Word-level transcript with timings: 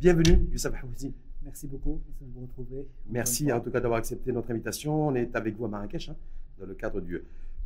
Bienvenue, 0.00 0.46
Youssef 0.52 0.72
Houzi. 0.84 1.12
Merci 1.42 1.66
beaucoup 1.66 2.00
de 2.20 2.26
vous 2.32 2.42
retrouver. 2.42 2.86
Merci 3.10 3.50
en 3.50 3.58
tout 3.58 3.72
cas 3.72 3.80
d'avoir 3.80 3.98
accepté 3.98 4.30
notre 4.30 4.48
invitation. 4.52 5.08
On 5.08 5.14
est 5.16 5.34
avec 5.34 5.56
vous 5.56 5.64
à 5.64 5.68
Marrakech, 5.68 6.10
hein, 6.10 6.16
dans 6.56 6.66
le 6.66 6.74
cadre 6.74 7.00
du, 7.00 7.20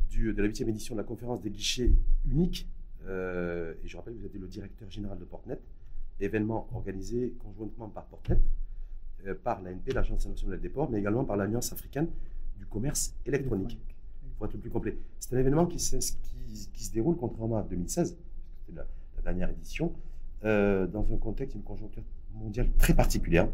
du, 0.09 0.33
de 0.33 0.41
la 0.41 0.49
8e 0.49 0.67
édition 0.67 0.95
de 0.95 1.01
la 1.01 1.03
conférence 1.03 1.43
des 1.43 1.51
guichets 1.51 1.91
uniques. 2.27 2.67
Euh, 3.05 3.75
et 3.83 3.87
je 3.87 3.95
rappelle 3.95 4.15
que 4.15 4.19
vous 4.21 4.25
êtes 4.25 4.33
le 4.33 4.47
directeur 4.47 4.89
général 4.89 5.19
de 5.19 5.25
Portnet, 5.25 5.59
événement 6.19 6.67
organisé 6.73 7.35
conjointement 7.37 7.87
par 7.89 8.05
Portnet, 8.05 8.39
euh, 9.27 9.35
par 9.35 9.61
l'ANP, 9.61 9.93
l'Agence 9.93 10.27
nationale 10.27 10.59
des 10.59 10.69
ports, 10.69 10.89
mais 10.89 10.97
également 10.97 11.25
par 11.25 11.37
l'Alliance 11.37 11.71
africaine 11.71 12.07
du 12.57 12.65
commerce 12.65 13.13
électronique. 13.27 13.79
Pour 14.37 14.47
être 14.47 14.53
le 14.53 14.59
plus 14.59 14.71
complet. 14.71 14.97
C'est 15.19 15.35
un 15.35 15.39
événement 15.39 15.67
qui, 15.67 15.77
qui, 15.77 16.69
qui, 16.73 16.83
se 16.83 16.91
déroule, 16.91 17.15
contrairement 17.15 17.57
à 17.57 17.61
2016, 17.61 18.17
c'était 18.57 18.75
la, 18.75 18.87
la, 19.17 19.21
dernière 19.21 19.51
édition, 19.51 19.93
euh, 20.45 20.87
dans 20.87 21.05
un 21.13 21.17
contexte, 21.17 21.55
une 21.55 21.61
conjoncture 21.61 22.01
mondiale 22.39 22.67
très 22.77 22.93
particulière. 22.93 23.47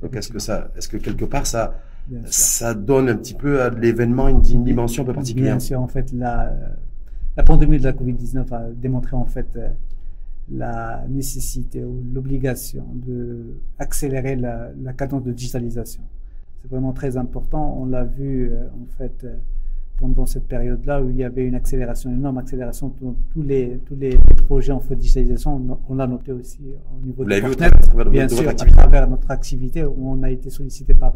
Donc, 0.00 0.16
est-ce 0.16 0.30
que, 0.30 0.38
ça, 0.38 0.70
est-ce 0.76 0.88
que 0.88 0.96
quelque 0.96 1.24
part, 1.24 1.46
ça, 1.46 1.78
ça 2.26 2.74
donne 2.74 3.08
un 3.08 3.16
petit 3.16 3.34
peu 3.34 3.62
à 3.62 3.70
l'événement 3.70 4.28
une, 4.28 4.42
une, 4.48 4.64
dimension 4.64 5.04
un 5.04 5.06
peu 5.06 5.12
particulière? 5.12 5.56
Bien 5.56 5.60
sûr, 5.60 5.80
en 5.80 5.86
fait, 5.86 6.12
la, 6.12 6.52
la 7.36 7.42
pandémie 7.44 7.78
de 7.78 7.84
la 7.84 7.92
Covid-19 7.92 8.52
a 8.52 8.70
démontré 8.70 9.14
en 9.14 9.26
fait 9.26 9.58
la 10.50 11.04
nécessité 11.08 11.84
ou 11.84 12.02
l'obligation 12.12 12.84
d'accélérer 13.78 14.36
la, 14.36 14.70
la 14.82 14.92
cadence 14.92 15.22
de 15.22 15.32
digitalisation. 15.32 16.02
C'est 16.60 16.70
vraiment 16.70 16.92
très 16.92 17.16
important. 17.16 17.76
On 17.80 17.86
l'a 17.86 18.04
vu 18.04 18.50
euh, 18.50 18.66
en 18.82 18.86
fait 18.98 19.24
euh, 19.24 19.36
pendant 20.02 20.26
cette 20.26 20.48
période-là 20.48 21.00
où 21.00 21.10
il 21.10 21.16
y 21.16 21.22
avait 21.22 21.46
une 21.46 21.54
accélération, 21.54 22.10
une 22.10 22.16
énorme 22.16 22.38
accélération 22.38 22.92
dans 23.00 23.14
tous 23.32 23.42
les, 23.42 23.78
tous 23.86 23.94
les 23.94 24.18
projets 24.48 24.72
en 24.72 24.80
fait 24.80 24.96
de 24.96 25.00
digitalisation. 25.00 25.78
On, 25.88 25.94
l'a 25.94 26.08
noté 26.08 26.32
aussi 26.32 26.58
au 26.92 27.06
niveau 27.06 27.22
Vous 27.22 27.24
de 27.24 27.30
l'avez 27.30 27.46
vu 27.46 27.54
à 27.62 27.70
travers 27.70 28.10
bien 28.10 28.26
de 28.26 28.32
sûr, 28.32 28.42
votre 28.42 28.64
à 28.64 28.66
travers 28.66 29.08
notre 29.08 29.30
activité 29.30 29.84
où 29.84 29.94
on 30.10 30.20
a 30.24 30.30
été 30.30 30.50
sollicité 30.50 30.92
par 30.92 31.14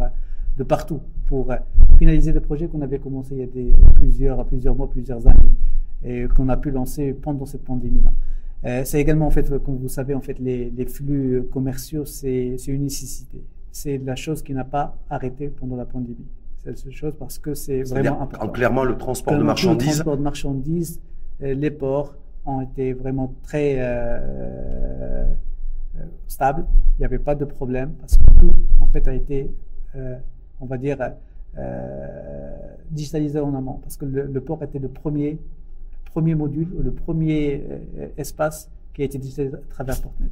de 0.57 0.63
partout 0.63 1.01
pour 1.27 1.53
finaliser 1.99 2.33
des 2.33 2.39
projets 2.39 2.69
qu'on 2.69 2.81
avait 2.81 3.01
commencé 3.01 3.35
il 3.35 3.41
y 3.41 3.43
a 3.43 3.47
des, 3.47 3.75
plusieurs, 3.97 4.47
plusieurs 4.47 4.77
mois, 4.77 4.89
plusieurs 4.89 5.27
années 5.27 5.53
et 6.05 6.29
qu'on 6.29 6.49
a 6.49 6.57
pu 6.57 6.71
lancer 6.71 7.13
pendant 7.13 7.45
cette 7.45 7.65
pandémie-là. 7.65 8.13
Euh, 8.67 8.83
c'est 8.85 9.01
également 9.01 9.27
en 9.27 9.31
fait, 9.31 9.49
comme 9.65 9.79
vous 9.79 9.89
savez, 9.89 10.15
en 10.15 10.21
fait, 10.21 10.39
les, 10.39 10.71
les 10.71 10.87
flux 10.87 11.43
commerciaux, 11.53 12.05
c'est 12.05 12.55
une 12.69 12.85
nécessité. 12.85 13.43
C'est 13.73 13.99
la 13.99 14.15
chose 14.15 14.43
qui 14.43 14.55
n'a 14.55 14.65
pas 14.65 14.97
arrêté 15.11 15.49
pendant 15.49 15.75
la 15.75 15.87
pandémie. 15.87 16.29
Seule 16.75 16.93
chose 16.93 17.17
parce 17.19 17.39
que 17.39 17.55
c'est 17.55 17.83
vraiment 17.83 18.23
important. 18.23 18.47
En 18.47 18.49
clairement, 18.49 18.85
le 18.85 18.97
transport 18.97 19.37
de 19.37 19.43
marchandises. 19.43 19.87
Le 19.89 19.95
transport 19.95 20.17
de 20.17 20.23
marchandises, 20.23 21.01
euh, 21.43 21.55
les 21.55 21.71
ports 21.71 22.15
ont 22.45 22.61
été 22.61 22.93
vraiment 22.93 23.35
très 23.43 23.77
euh, 23.79 25.25
stables. 26.27 26.67
Il 26.97 27.01
n'y 27.01 27.05
avait 27.05 27.19
pas 27.19 27.35
de 27.35 27.45
problème 27.45 27.93
parce 28.01 28.17
que 28.17 28.25
tout 28.41 28.53
en 28.81 28.87
fait 28.87 29.07
a 29.09 29.15
été, 29.15 29.51
euh, 29.97 30.17
on 30.61 30.67
va 30.67 30.79
dire, 30.79 30.99
digitalisé 32.91 33.41
en 33.41 33.55
amont 33.55 33.81
parce 33.83 33.97
que 33.97 34.05
le, 34.05 34.27
le 34.27 34.41
port 34.41 34.63
était 34.63 34.79
le 34.79 34.89
premier 34.89 35.39
premier 36.17 36.35
module, 36.35 36.69
le 36.83 36.93
premier 36.93 37.63
euh, 37.71 38.09
espace 38.17 38.71
qui 38.95 39.03
a 39.03 39.05
été 39.05 39.19
digitalisé 39.19 39.55
à 39.55 39.61
travers 39.69 40.01
Portnet. 40.01 40.29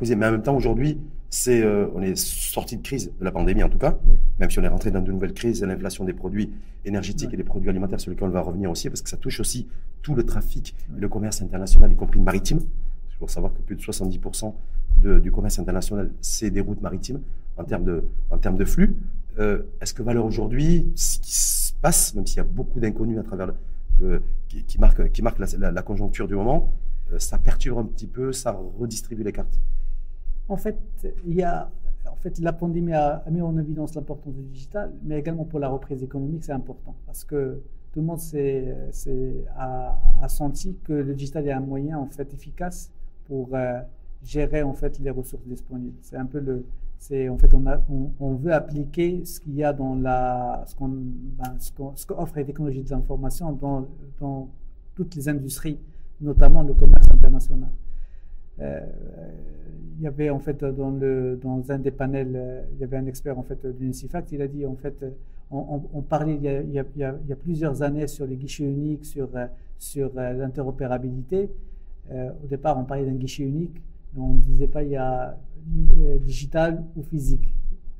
Mais 0.00 0.14
en 0.14 0.32
même 0.32 0.42
temps, 0.42 0.56
aujourd'hui, 0.56 0.98
c'est, 1.30 1.62
euh, 1.62 1.86
on 1.94 2.02
est 2.02 2.16
sorti 2.16 2.76
de 2.76 2.82
crise 2.82 3.10
de 3.18 3.24
la 3.24 3.32
pandémie 3.32 3.62
en 3.62 3.68
tout 3.68 3.78
cas, 3.78 3.96
même 4.38 4.50
si 4.50 4.58
on 4.58 4.62
est 4.62 4.68
rentré 4.68 4.90
dans 4.90 5.00
de 5.00 5.10
nouvelles 5.10 5.32
crises, 5.32 5.62
l'inflation 5.64 6.04
des 6.04 6.12
produits 6.12 6.52
énergétiques 6.84 7.32
et 7.32 7.36
des 7.36 7.44
produits 7.44 7.70
alimentaires 7.70 8.00
sur 8.00 8.10
lesquels 8.10 8.28
on 8.28 8.30
va 8.30 8.40
revenir 8.40 8.70
aussi, 8.70 8.88
parce 8.88 9.02
que 9.02 9.08
ça 9.08 9.16
touche 9.16 9.40
aussi 9.40 9.66
tout 10.02 10.14
le 10.14 10.24
trafic 10.24 10.74
et 10.96 11.00
le 11.00 11.08
commerce 11.08 11.40
international, 11.42 11.90
y 11.92 11.96
compris 11.96 12.20
maritime. 12.20 12.60
Il 13.10 13.16
faut 13.18 13.28
savoir 13.28 13.52
que 13.54 13.60
plus 13.62 13.76
de 13.76 13.80
70% 13.80 14.52
de, 15.02 15.18
du 15.18 15.32
commerce 15.32 15.58
international, 15.58 16.10
c'est 16.20 16.50
des 16.50 16.60
routes 16.60 16.82
maritimes 16.82 17.20
en 17.56 17.64
termes 17.64 17.84
de, 17.84 18.04
en 18.30 18.38
termes 18.38 18.56
de 18.56 18.64
flux. 18.64 18.96
Euh, 19.38 19.62
Est-ce 19.80 19.94
que 19.94 20.02
valeur 20.02 20.26
aujourd'hui, 20.26 20.86
ce 20.94 21.18
qui 21.18 21.34
se 21.34 21.72
passe, 21.80 22.14
même 22.14 22.26
s'il 22.26 22.36
y 22.36 22.40
a 22.40 22.44
beaucoup 22.44 22.80
d'inconnus 22.80 23.18
à 23.18 23.22
travers 23.22 23.48
le, 24.00 24.22
qui, 24.48 24.62
qui, 24.64 24.78
marque, 24.78 25.10
qui 25.10 25.22
marque 25.22 25.38
la, 25.38 25.46
la, 25.58 25.70
la 25.70 25.82
conjoncture 25.82 26.28
du 26.28 26.34
moment, 26.34 26.72
euh, 26.72 26.83
ça 27.18 27.38
perturbe 27.38 27.78
un 27.78 27.84
petit 27.84 28.06
peu, 28.06 28.32
ça 28.32 28.52
redistribue 28.78 29.22
les 29.22 29.32
cartes. 29.32 29.60
En 30.48 30.56
fait, 30.56 30.76
il 31.26 31.42
a, 31.42 31.70
la 32.40 32.52
pandémie 32.52 32.92
a, 32.92 33.22
mis 33.30 33.40
en 33.40 33.56
évidence 33.58 33.94
l'importance 33.94 34.34
du 34.34 34.42
digital, 34.42 34.92
mais 35.02 35.18
également 35.18 35.44
pour 35.44 35.58
la 35.58 35.68
reprise 35.68 36.02
économique, 36.02 36.44
c'est 36.44 36.52
important 36.52 36.94
parce 37.06 37.24
que 37.24 37.62
tout 37.92 38.00
le 38.00 38.06
monde 38.06 38.20
a, 39.56 40.28
senti 40.28 40.76
que 40.84 40.92
le 40.92 41.14
digital 41.14 41.46
est 41.46 41.52
un 41.52 41.60
moyen 41.60 41.98
en 41.98 42.06
fait 42.06 42.32
efficace 42.34 42.90
pour 43.26 43.50
euh, 43.52 43.80
gérer 44.22 44.64
les 45.00 45.10
ressources 45.10 45.46
disponibles. 45.46 45.96
C'est 46.00 46.16
un 46.16 46.26
peu 46.26 46.40
le, 46.40 46.64
en 47.30 47.38
fait 47.38 47.52
on, 47.54 48.34
veut 48.34 48.52
appliquer 48.52 49.24
ce 49.24 49.38
qu'il 49.38 49.54
y 49.54 49.64
a 49.64 49.72
dans 49.72 49.94
la, 49.94 50.64
ce 50.66 50.74
qu'on, 50.74 50.88
ben, 50.88 51.56
les 52.36 52.44
technologies 52.44 52.82
de 52.82 52.90
l'information 52.90 53.52
dans 53.52 54.48
toutes 54.94 55.14
les 55.14 55.28
industries, 55.28 55.78
notamment 56.24 56.62
le 56.62 56.74
commerce 56.74 57.10
international. 57.10 57.70
Euh, 58.60 58.80
il 59.96 60.02
y 60.02 60.06
avait 60.06 60.30
en 60.30 60.40
fait 60.40 60.64
dans, 60.64 60.90
le, 60.90 61.38
dans 61.40 61.70
un 61.70 61.78
des 61.78 61.90
panels, 61.90 62.32
euh, 62.34 62.62
il 62.74 62.80
y 62.80 62.84
avait 62.84 62.96
un 62.96 63.06
expert 63.06 63.38
en 63.38 63.42
fait 63.42 63.64
d'Unicifact, 63.66 64.32
il 64.32 64.42
a 64.42 64.48
dit 64.48 64.66
en 64.66 64.76
fait, 64.76 65.04
on, 65.50 66.02
parlait 66.02 66.34
il 66.34 66.72
y, 66.72 67.04
a, 67.04 67.36
plusieurs 67.36 67.82
années 67.82 68.06
sur 68.06 68.26
les 68.26 68.36
guichets 68.36 68.64
uniques, 68.64 69.04
sur, 69.04 69.28
sur 69.78 70.10
euh, 70.16 70.32
l'interopérabilité. 70.32 71.50
Euh, 72.10 72.30
au 72.42 72.46
départ, 72.46 72.78
on 72.78 72.84
parlait 72.84 73.04
d'un 73.04 73.14
guichet 73.14 73.44
unique, 73.44 73.80
mais 74.14 74.22
on 74.22 74.34
ne 74.34 74.40
disait 74.40 74.68
pas 74.68 74.82
il 74.82 74.90
y 74.90 74.96
a 74.96 75.38
euh, 75.98 76.18
digital 76.18 76.84
ou 76.96 77.02
physique. 77.02 77.52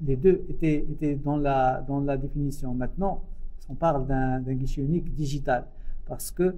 Les 0.05 0.17
deux 0.17 0.45
étaient, 0.49 0.85
étaient 0.91 1.15
dans, 1.15 1.37
la, 1.37 1.85
dans 1.87 2.01
la 2.01 2.17
définition. 2.17 2.75
Maintenant, 2.75 3.23
on 3.69 3.75
parle 3.75 4.07
d'un 4.07 4.41
guichet 4.55 4.83
unique 4.83 5.15
digital 5.15 5.65
parce 6.07 6.31
que 6.31 6.57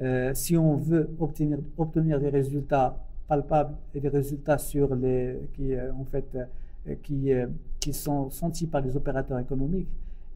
euh, 0.00 0.32
si 0.34 0.56
on 0.56 0.76
veut 0.76 1.08
obtenir, 1.18 1.58
obtenir 1.78 2.20
des 2.20 2.28
résultats 2.28 2.98
palpables 3.28 3.74
et 3.94 4.00
des 4.00 4.08
résultats 4.08 4.58
sur 4.58 4.94
les, 4.94 5.36
qui, 5.54 5.74
euh, 5.74 5.92
en 5.98 6.04
fait, 6.04 6.26
euh, 6.34 6.94
qui, 7.02 7.30
qui 7.80 7.92
sont 7.92 8.30
sentis 8.30 8.66
par 8.66 8.80
les 8.80 8.96
opérateurs 8.96 9.38
économiques, 9.38 9.88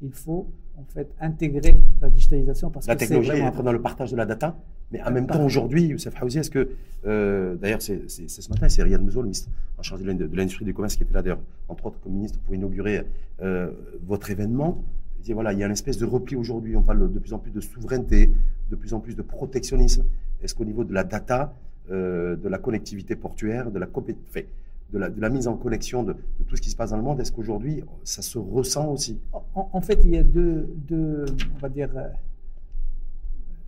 il 0.02 0.12
faut 0.12 0.46
en 0.78 0.84
fait 0.92 1.08
intégrer 1.20 1.74
la 2.00 2.08
digitalisation 2.08 2.70
parce 2.70 2.86
la 2.86 2.94
que 2.94 3.00
technologie 3.00 3.30
est 3.30 3.40
vraiment... 3.40 3.62
dans 3.62 3.72
le 3.72 3.82
partage 3.82 4.10
de 4.10 4.16
la 4.16 4.26
data. 4.26 4.56
Mais 4.92 5.02
en 5.02 5.10
même 5.12 5.26
temps, 5.26 5.44
aujourd'hui, 5.44 5.84
Youssef 5.84 6.14
Haouzi, 6.20 6.38
est-ce 6.38 6.50
que, 6.50 6.70
euh, 7.06 7.54
d'ailleurs, 7.54 7.80
c'est 7.80 8.08
ce 8.08 8.48
matin, 8.50 8.68
c'est 8.68 8.82
Riyad 8.82 9.00
Mouzo, 9.00 9.20
le 9.20 9.26
ministre 9.26 9.48
en 9.78 9.82
charge 9.82 10.02
de 10.02 10.36
l'industrie 10.36 10.64
du 10.64 10.74
commerce, 10.74 10.96
qui 10.96 11.04
était 11.04 11.14
là, 11.14 11.22
d'ailleurs, 11.22 11.38
entre 11.68 11.86
autres, 11.86 12.00
comme 12.00 12.12
ministre, 12.14 12.40
pour 12.40 12.54
inaugurer 12.54 13.04
euh, 13.40 13.70
votre 14.04 14.30
événement. 14.30 14.82
Dit, 15.22 15.32
voilà, 15.32 15.52
il 15.52 15.58
y 15.58 15.62
a 15.62 15.66
une 15.66 15.72
espèce 15.72 15.98
de 15.98 16.06
repli 16.06 16.36
aujourd'hui. 16.36 16.76
On 16.76 16.82
parle 16.82 17.12
de 17.12 17.18
plus 17.18 17.32
en 17.32 17.38
plus 17.38 17.50
de 17.50 17.60
souveraineté, 17.60 18.30
de 18.70 18.76
plus 18.76 18.94
en 18.94 19.00
plus 19.00 19.14
de 19.14 19.22
protectionnisme. 19.22 20.04
Est-ce 20.42 20.54
qu'au 20.54 20.64
niveau 20.64 20.84
de 20.84 20.94
la 20.94 21.04
data, 21.04 21.54
euh, 21.90 22.36
de 22.36 22.48
la 22.48 22.58
connectivité 22.58 23.16
portuaire, 23.16 23.70
de 23.70 23.78
la, 23.78 23.86
de 23.86 24.98
la, 24.98 25.10
de 25.10 25.20
la, 25.20 25.28
mise 25.28 25.48
en 25.48 25.56
connexion 25.56 26.02
de, 26.02 26.14
tout 26.46 26.56
ce 26.56 26.62
qui 26.62 26.70
se 26.70 26.76
passe 26.76 26.90
dans 26.90 26.96
le 26.96 27.02
monde, 27.02 27.20
est-ce 27.20 27.32
qu'aujourd'hui, 27.32 27.82
ça 28.04 28.22
se 28.22 28.38
ressent 28.38 28.90
aussi? 28.92 29.18
En, 29.32 29.68
en, 29.72 29.80
fait, 29.80 30.00
il 30.04 30.10
y 30.10 30.16
a 30.16 30.22
deux, 30.22 30.68
deux 30.88 31.26
on 31.56 31.58
va 31.58 31.68
dire, 31.68 31.90
euh, 31.96 32.08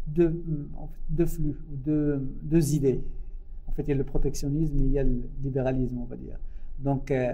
deux, 0.06 0.42
deux 1.10 1.26
flux, 1.26 1.56
deux, 1.84 2.22
deux, 2.42 2.74
idées. 2.74 3.00
En 3.66 3.72
fait, 3.72 3.82
il 3.82 3.88
y 3.88 3.92
a 3.92 3.96
le 3.96 4.04
protectionnisme 4.04 4.80
et 4.80 4.84
il 4.84 4.92
y 4.92 4.98
a 4.98 5.04
le 5.04 5.22
libéralisme, 5.42 5.98
on 5.98 6.04
va 6.04 6.16
dire. 6.16 6.36
Donc, 6.78 7.10
euh, 7.10 7.32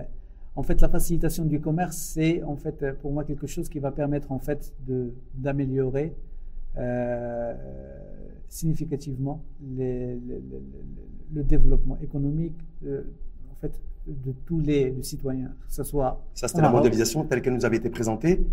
en 0.59 0.65
fait, 0.65 0.81
la 0.81 0.89
facilitation 0.89 1.45
du 1.45 1.61
commerce, 1.61 1.97
c'est 1.97 2.43
en 2.43 2.57
fait 2.57 2.85
pour 3.01 3.13
moi 3.13 3.23
quelque 3.23 3.47
chose 3.47 3.69
qui 3.69 3.79
va 3.79 3.93
permettre 3.93 4.33
en 4.33 4.41
fait 4.41 4.75
d'améliorer 5.35 6.17
euh, 6.77 7.55
significativement 8.49 9.45
les, 9.77 10.17
les, 10.17 10.41
les, 10.51 10.63
le 11.33 11.45
développement 11.45 11.97
économique 12.03 12.59
euh, 12.85 13.03
en 13.53 13.55
fait 13.61 13.71
de 14.09 14.33
tous 14.47 14.59
les, 14.59 15.01
citoyens, 15.03 15.53
que 15.69 15.73
ce 15.73 15.85
soit 15.85 16.25
ça 16.35 16.49
c'était 16.49 16.63
la 16.63 16.71
mondialisation 16.71 17.23
telle 17.23 17.41
qu'elle 17.41 17.55
nous 17.55 17.65
avait 17.65 17.77
été 17.77 17.89
présentée. 17.89 18.45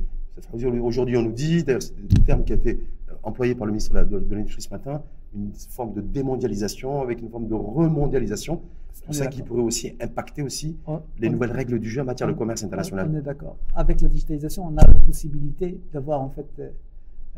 Aujourd'hui, 0.53 1.17
on 1.17 1.23
nous 1.23 1.31
dit, 1.31 1.63
d'ailleurs, 1.63 1.81
c'est 1.81 1.95
un 1.95 2.23
terme 2.23 2.43
qui 2.43 2.53
a 2.53 2.55
été 2.55 2.81
employé 3.23 3.55
par 3.55 3.65
le 3.65 3.71
ministre 3.71 3.99
de, 4.03 4.19
de 4.19 4.35
l'Industrie 4.35 4.61
ce 4.61 4.69
matin, 4.69 5.01
une 5.33 5.53
forme 5.69 5.93
de 5.93 6.01
démondialisation 6.01 7.01
avec 7.01 7.19
une 7.21 7.29
forme 7.29 7.47
de 7.47 7.55
remondialisation. 7.55 8.61
C'est 8.95 9.13
ça 9.13 9.27
qui 9.27 9.43
pourrait 9.43 9.61
aussi 9.61 9.95
impacter 9.99 10.41
aussi 10.41 10.77
on, 10.87 11.01
les 11.19 11.27
on, 11.27 11.33
nouvelles 11.33 11.51
règles 11.51 11.79
du 11.79 11.89
jeu 11.89 12.01
en 12.01 12.05
matière 12.05 12.27
on, 12.29 12.31
de 12.31 12.37
commerce 12.37 12.63
international. 12.63 13.09
On 13.11 13.17
est 13.17 13.21
d'accord. 13.21 13.57
Avec 13.75 14.01
la 14.01 14.07
digitalisation, 14.07 14.65
on 14.65 14.77
a 14.77 14.87
la 14.87 14.99
possibilité 14.99 15.79
d'avoir 15.93 16.21
en 16.21 16.29
fait 16.29 16.47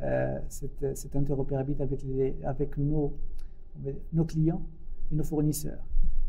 euh, 0.03 0.37
cette, 0.47 0.95
cette, 0.95 1.15
interopérabilité 1.15 1.83
avec, 1.83 2.03
les, 2.03 2.35
avec 2.43 2.77
nos, 2.77 3.11
nos 4.13 4.25
clients 4.25 4.61
et 5.11 5.15
nos 5.15 5.23
fournisseurs. 5.23 5.83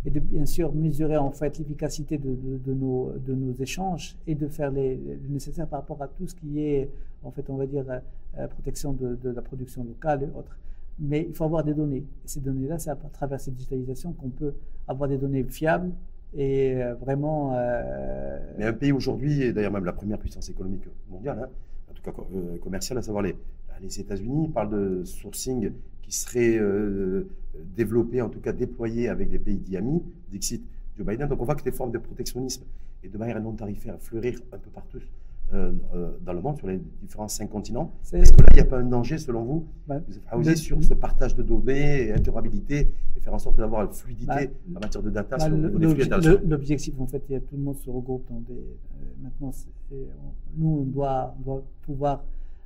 Et 0.07 0.11
de 0.11 0.21
bien 0.21 0.47
sûr 0.47 0.73
mesurer 0.73 1.17
en 1.17 1.31
fait 1.31 1.59
l'efficacité 1.59 2.19
de, 2.19 2.31
de, 2.31 2.59
de, 2.65 2.73
nos, 2.73 3.13
de 3.19 3.35
nos 3.35 3.53
échanges 3.53 4.17
et 4.27 4.35
de 4.35 4.49
faire 4.49 4.71
les, 4.71 4.97
le 4.97 5.29
nécessaire 5.29 5.67
par 5.67 5.81
rapport 5.81 6.01
à 6.03 6.09
tout 6.09 6.27
ce 6.27 6.35
qui 6.35 6.61
est 6.61 6.89
en 7.25 7.31
fait 7.31 7.51
on 7.51 7.57
va 7.57 7.67
dire 7.67 7.85
euh, 8.39 8.47
protection 8.49 8.93
de, 8.93 9.19
de, 9.23 9.31
la 9.31 9.43
production 9.43 9.85
locale 9.85 10.23
et 10.23 10.39
autres. 10.39 10.57
Mais 11.00 11.27
il 11.29 11.35
faut 11.35 11.45
avoir 11.45 11.65
des 11.65 11.75
données. 11.75 12.05
Ces 12.25 12.41
données-là, 12.41 12.79
c'est 12.79 12.91
à 12.91 12.97
travers 12.97 13.41
cette 13.41 13.55
digitalisation 13.55 14.12
qu'on 14.12 14.31
peut 14.31 14.55
avoir 14.87 15.09
des 15.09 15.19
données 15.19 15.45
fiables 15.45 15.93
Et 16.37 16.75
vraiment. 17.00 17.53
Mais 18.59 18.65
un 18.65 18.73
pays 18.73 18.93
aujourd'hui, 18.93 19.43
et 19.43 19.53
d'ailleurs 19.53 19.73
même 19.73 19.85
la 19.85 19.93
première 19.93 20.19
puissance 20.19 20.49
économique 20.49 20.85
mondiale, 21.09 21.39
hein, 21.45 21.49
en 21.91 21.95
tout 21.95 22.03
cas 22.03 22.12
commerciale, 22.61 22.99
à 22.99 23.03
savoir 23.03 23.23
les, 23.23 23.37
les 23.81 24.00
États-Unis, 24.00 24.49
parlent 24.49 24.71
de 24.71 25.05
sourcing 25.05 25.71
qui 26.03 26.12
serait 26.12 26.59
développé, 27.77 28.21
en 28.21 28.29
tout 28.29 28.41
cas 28.41 28.53
déployé 28.53 29.09
avec 29.09 29.31
des 29.31 29.39
pays 29.39 29.59
dits 29.59 29.77
amis, 29.77 30.03
Dixit, 30.31 30.62
Joe 30.97 31.06
Biden. 31.06 31.29
Donc 31.29 31.41
on 31.41 31.44
voit 31.44 31.55
que 31.55 31.65
des 31.65 31.73
formes 31.73 31.93
de 31.93 31.99
protectionnisme 31.99 32.65
et 33.05 33.09
de 33.09 33.19
manière 33.19 33.41
non 33.41 33.53
tarifaire 33.53 33.97
fleurir 34.01 34.41
un 34.53 34.59
peu 34.59 34.71
partout 34.71 35.01
euh, 35.55 35.73
euh, 35.95 36.11
dans 36.27 36.35
le 36.35 36.43
monde, 36.43 36.59
sur 36.59 36.67
les 36.67 36.79
différents 37.00 37.27
cinq 37.27 37.49
continents. 37.49 37.91
Est-ce 38.12 38.33
que 38.33 38.43
là, 38.43 38.49
il 38.53 38.56
n'y 38.56 38.61
a 38.61 38.67
pas 38.67 38.79
un 38.79 38.85
danger, 38.85 39.17
selon 39.17 39.45
vous, 39.45 39.67
bah, 39.87 39.99
de, 39.99 40.55
sur 40.55 40.83
ce 40.85 40.93
partage 40.93 41.35
de 41.35 41.43
données, 41.43 42.12
interopérabilité, 42.12 42.89
et 43.17 43.21
faire 43.21 43.33
en 43.33 43.39
sorte 43.39 43.56
d'avoir 43.56 43.87
une 43.87 43.93
fluidité 43.93 44.27
bah, 44.67 44.77
en 44.77 44.81
matière 44.81 45.03
de 45.03 45.09
data 45.09 45.39
bah, 45.39 45.49
L'objectif, 45.49 47.00
en 47.00 47.06
fait, 47.06 47.23
il 47.31 47.33
y 47.33 47.37
a, 47.37 47.41
tout 47.41 47.56
le 47.56 47.62
monde 47.62 47.77
se 47.77 47.89
regroupe 47.89 48.29
dans 48.29 48.41
des. 48.41 48.53
Euh, 48.53 49.23
maintenant, 49.23 49.50
nous, 50.56 50.81
on 50.81 50.85
doit, 50.85 51.35
doit, 51.43 51.62
pouvoir, 51.81 52.25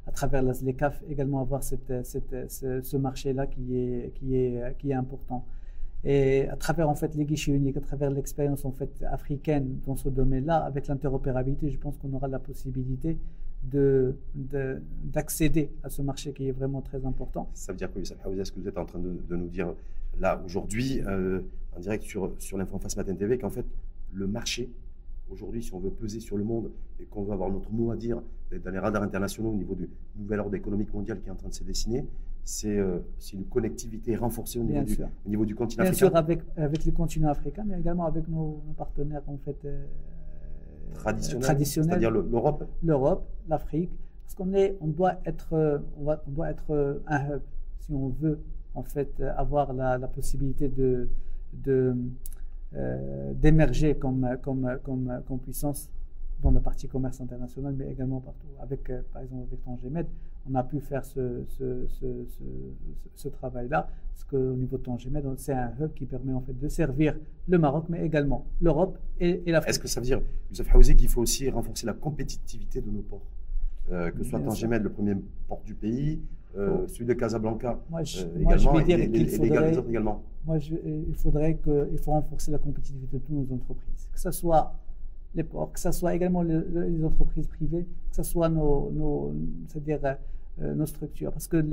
à 0.09 0.11
travers 0.11 0.43
les 0.43 0.75
CAF, 0.75 1.05
également 1.09 1.41
avoir 1.41 1.63
cette, 1.63 2.05
cette, 2.05 2.51
ce, 2.51 2.83
ce 2.83 2.97
marché-là 2.97 3.47
qui 3.47 3.77
est, 3.77 4.13
qui, 4.17 4.35
est, 4.35 4.77
qui 4.79 4.91
est 4.91 4.95
important. 4.95 5.45
Et 6.05 6.49
à 6.49 6.57
travers 6.57 6.89
en 6.89 6.95
fait 6.95 7.15
les 7.15 7.25
guichets 7.25 7.53
uniques, 7.53 7.77
à 7.77 7.81
travers 7.81 8.11
l'expérience 8.11 8.65
en 8.65 8.73
fait 8.73 9.05
africaine 9.11 9.79
dans 9.87 9.97
ce 9.97 10.09
domaine-là, 10.09 10.57
avec 10.57 10.89
l'interopérabilité, 10.89 11.71
je 11.71 11.79
pense 11.79 11.97
qu'on 11.99 12.13
aura 12.13 12.29
la 12.29 12.41
possibilité 12.41 13.19
de, 13.63 14.17
d'accéder 15.05 15.71
à 15.85 15.89
ce 15.89 16.03
marché 16.03 16.33
qui 16.33 16.49
est 16.49 16.53
vraiment 16.53 16.81
très 16.81 17.05
important. 17.07 17.49
Ça 17.55 17.73
veut 17.73 17.79
dire 17.79 17.93
que 17.93 18.01
est-ce 18.01 18.53
que 18.53 18.61
vous 18.61 18.69
êtes 18.69 18.79
en 18.79 18.85
train 18.85 18.99
de, 18.99 19.37
nous 19.37 19.49
dire 19.49 19.75
là 20.19 20.43
aujourd'hui, 20.45 21.01
euh, 21.07 21.41
en 21.77 21.81
direct 21.81 22.05
sur, 22.05 22.33
sur 22.39 22.59
l'Infoface 22.59 22.97
Matin 22.97 23.15
TV, 23.15 23.39
qu'en 23.39 23.51
fait 23.51 23.65
le 24.13 24.27
marché, 24.27 24.69
aujourd'hui, 25.33 25.63
si 25.63 25.75
on 25.75 25.81
veut 25.81 25.91
peser 25.91 26.21
sur 26.21 26.37
le 26.37 26.45
monde 26.45 26.71
et 27.01 27.05
qu'on 27.05 27.23
veut 27.23 27.33
avoir 27.33 27.51
notre 27.51 27.71
mot 27.73 27.91
à 27.91 27.97
dire 27.97 28.21
dans 28.59 28.71
les 28.71 28.79
radars 28.79 29.03
internationaux 29.03 29.51
au 29.51 29.57
niveau 29.57 29.75
du 29.75 29.89
nouvel 30.17 30.41
ordre 30.41 30.55
économique 30.55 30.93
mondial 30.93 31.21
qui 31.21 31.29
est 31.29 31.33
en 31.33 31.37
train 31.37 31.49
de 31.49 31.55
se 31.55 31.65
dessiner, 31.65 32.05
c'est 32.45 32.77
euh, 32.77 32.99
une 33.33 33.45
connectivité 33.45 34.17
renforcée 34.17 34.59
au 34.59 34.65
niveau, 34.65 34.83
du, 34.83 34.97
au 35.03 35.29
niveau, 35.29 35.45
du, 35.45 35.55
continent 35.55 35.85
Bien 35.85 35.93
africain. 35.93 36.11
Bien 36.11 36.11
sûr, 36.11 36.17
avec, 36.17 36.41
avec 36.57 36.85
les 36.85 36.93
continents 36.93 37.31
africains, 37.31 37.65
mais 37.67 37.79
également 37.79 38.05
avec 38.05 38.29
nos, 38.29 38.63
partenaires 38.77 39.23
en 39.27 39.39
fait, 39.39 39.57
euh, 39.65 39.85
traditionnels, 40.93 41.89
c'est-à-dire 41.91 42.11
l'Europe. 42.11 42.69
L'Europe, 42.83 43.27
l'Afrique, 43.49 43.91
parce 44.25 44.35
qu'on 44.35 44.53
on 44.81 44.87
doit 44.89 45.15
être, 45.25 45.53
euh, 45.53 45.79
on, 45.99 46.05
va, 46.05 46.23
on 46.27 46.31
doit 46.33 46.51
être 46.51 47.03
un 47.07 47.35
hub 47.35 47.43
si 47.81 47.93
on 47.93 48.09
veut 48.09 48.41
en 48.75 48.83
fait 48.83 49.21
avoir 49.37 49.73
la, 49.73 49.99
la 49.99 50.09
possibilité 50.09 50.69
de, 50.69 51.09
de 51.53 51.97
d'émerger 53.35 53.95
comme, 53.97 54.37
comme, 54.43 54.79
comme, 54.83 55.23
comme 55.27 55.39
puissance 55.39 55.91
dans 56.43 56.51
la 56.51 56.61
partie 56.61 56.89
commerce 56.89 57.21
international, 57.21 57.75
mais 57.77 57.91
également 57.91 58.21
partout. 58.21 58.49
Avec, 58.61 58.91
par 59.13 59.23
exemple, 59.23 59.45
avec 59.47 59.63
Tangemed, 59.65 60.07
on 60.51 60.55
a 60.55 60.65
pu 60.65 60.81
faire 60.81 61.05
ce, 61.05 61.45
ce, 61.49 61.87
ce, 61.89 62.07
ce 63.15 63.29
travail-là, 63.29 63.89
parce 64.13 64.25
qu'au 64.25 64.55
niveau 64.55 64.77
de 64.77 64.83
Tangimed, 64.83 65.25
c'est 65.37 65.53
un 65.53 65.73
hub 65.81 65.93
qui 65.95 66.07
permet 66.07 66.33
en 66.33 66.41
fait 66.41 66.59
de 66.59 66.69
servir 66.69 67.17
le 67.49 67.59
Maroc, 67.59 67.85
mais 67.89 68.05
également 68.05 68.45
l'Europe 68.61 68.99
et, 69.21 69.43
l'Afrique. 69.47 69.71
Est-ce 69.71 69.79
que 69.79 69.89
ça 69.89 70.01
veut 70.01 70.07
dire, 70.07 70.21
Youssef 70.51 70.75
Haouzi, 70.75 70.97
qu'il 70.97 71.09
faut 71.09 71.23
aussi 71.23 71.49
renforcer 71.51 71.87
la 71.87 71.93
compétitivité 71.93 72.81
de 72.81 72.91
nos 72.91 73.03
ports? 73.03 73.23
Euh, 73.91 74.11
Que 74.11 74.23
ce 74.23 74.31
soit 74.31 74.41
Tangimed, 74.41 74.83
le 74.83 74.91
premier 74.91 75.15
port 75.49 75.63
du 75.65 75.75
pays, 75.75 76.21
euh, 76.57 76.87
celui 76.87 77.07
de 77.07 77.15
Casablanca 77.15 77.79
moi, 77.89 78.03
je, 78.03 78.23
euh, 78.23 78.41
également, 78.41 78.73
moi, 78.73 78.83
je 78.87 78.91
et, 78.91 79.07
les, 79.07 79.27
faudrait, 79.27 79.75
également. 79.89 80.23
Moi, 80.45 80.59
je, 80.59 80.75
il 81.09 81.15
faudrait 81.15 81.55
que, 81.55 81.89
il 81.93 81.99
faut 81.99 82.11
renforcer 82.13 82.51
la 82.51 82.59
compétitivité 82.59 83.17
de 83.17 83.23
toutes 83.23 83.31
nos 83.31 83.55
entreprises, 83.55 84.09
que 84.13 84.21
ce 84.21 84.31
soit 84.31 84.75
les 85.35 85.45
ports, 85.45 85.73
que 85.73 85.81
ce 85.81 85.91
soit 85.93 86.15
également 86.15 86.43
les, 86.43 87.05
entreprises 87.05 87.47
privées, 87.47 87.87
que 88.11 88.17
ce 88.17 88.23
soit 88.23 88.49
nos, 88.49 88.91
nos 88.91 89.35
c'est-à-dire 89.69 90.17
euh, 90.61 90.75
nos 90.75 90.85
structures. 90.85 91.33
Parce 91.33 91.49
que 91.49 91.65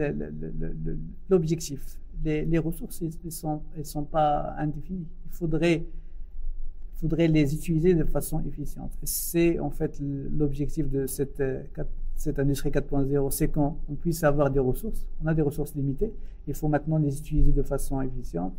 l'objectif, 1.30 2.00
les, 2.24 2.58
ressources, 2.60 3.02
elles 3.02 3.12
ne 3.26 3.30
sont, 3.30 3.62
elles 3.78 3.86
sont 3.86 4.06
pas 4.06 4.56
indéfinies. 4.58 5.08
Il 5.26 5.32
faudrait, 5.32 5.84
faudrait 6.96 7.28
les 7.28 7.54
utiliser 7.54 7.94
de 7.96 8.06
façon 8.06 8.42
efficiente. 8.48 8.92
C'est 9.04 9.60
en 9.60 9.70
fait 9.70 10.00
l'objectif 10.38 10.90
de 10.90 11.06
cette, 11.08 11.44
cette 12.20 12.38
industrie 12.38 12.70
4.0, 12.70 13.32
c'est 13.32 13.48
qu'on 13.48 13.76
puisse 14.02 14.24
avoir 14.24 14.52
des 14.52 14.60
ressources. 14.60 15.08
On 15.24 15.28
a 15.28 15.34
des 15.34 15.42
ressources 15.42 15.74
limitées. 15.74 16.14
Il 16.48 16.54
faut 16.54 16.68
maintenant 16.68 16.98
les 16.98 17.18
utiliser 17.18 17.52
de 17.52 17.64
façon 17.64 18.02
efficiente 18.02 18.54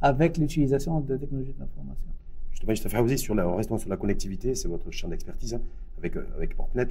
avec 0.00 0.38
l'utilisation 0.38 1.00
de 1.00 1.16
technologies 1.16 1.52
de 1.52 1.60
l'information 1.60 2.08
justement, 2.66 2.74
je 2.74 2.82
te 2.82 3.02
aussi 3.02 3.18
sur 3.18 3.34
la, 3.34 3.48
en 3.48 3.56
restant 3.56 3.78
sur 3.78 3.88
la 3.88 3.96
connectivité, 3.96 4.54
c'est 4.54 4.68
votre 4.68 4.90
champ 4.90 5.08
d'expertise, 5.08 5.54
hein, 5.54 5.60
avec, 5.98 6.16
euh, 6.16 6.24
avec 6.36 6.56
PortNet 6.56 6.88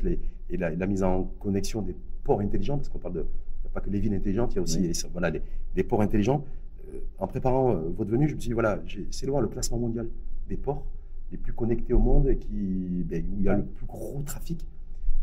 et 0.49 0.57
la, 0.57 0.87
mise 0.87 1.03
en 1.03 1.23
connexion 1.39 1.81
des 1.81 1.95
ports 2.23 2.39
intelligents, 2.39 2.77
parce 2.77 2.89
qu'on 2.89 2.99
parle 2.99 3.15
de, 3.15 3.19
il 3.19 3.63
n'y 3.63 3.69
a 3.69 3.73
pas 3.73 3.81
que 3.81 3.89
les 3.89 3.99
villes 3.99 4.13
intelligentes, 4.13 4.53
il 4.53 4.55
y 4.57 4.59
a 4.59 4.61
aussi 4.61 4.91
voilà, 5.11 5.31
les, 5.75 5.83
ports 5.83 6.01
intelligents. 6.01 6.45
Euh, 6.93 6.99
en 7.19 7.27
préparant 7.27 7.73
euh, 7.73 7.79
votre 7.97 8.09
venue, 8.09 8.29
je 8.29 8.35
me 8.35 8.39
suis 8.39 8.49
dit, 8.49 8.53
voilà, 8.53 8.79
c'est 9.11 9.25
loin 9.25 9.41
le 9.41 9.47
classement 9.47 9.77
mondial 9.77 10.07
des 10.47 10.57
ports 10.57 10.83
les 11.31 11.37
plus 11.37 11.51
connectés 11.51 11.93
au 11.93 11.99
monde, 11.99 12.29
et 12.29 12.37
qui, 12.37 13.03
ben, 13.05 13.23
où 13.23 13.39
il 13.39 13.45
y 13.45 13.49
a 13.49 13.55
le 13.55 13.63
plus 13.63 13.85
gros 13.85 14.21
trafic. 14.25 14.65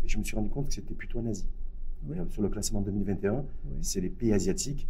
Et 0.05 0.09
je 0.09 0.19
me 0.19 0.25
suis 0.25 0.37
rendu 0.37 0.51
compte 0.51 0.69
que 0.69 0.75
c'était 0.75 0.95
plutôt 0.95 1.19
en 1.21 1.27
Asie. 1.27 1.47
Sur 2.29 2.43
le 2.43 2.51
classement 2.51 2.83
2021, 2.83 3.45
c'est 3.81 4.01
les 4.01 4.11
pays 4.11 4.33
asiatiques, 4.33 4.87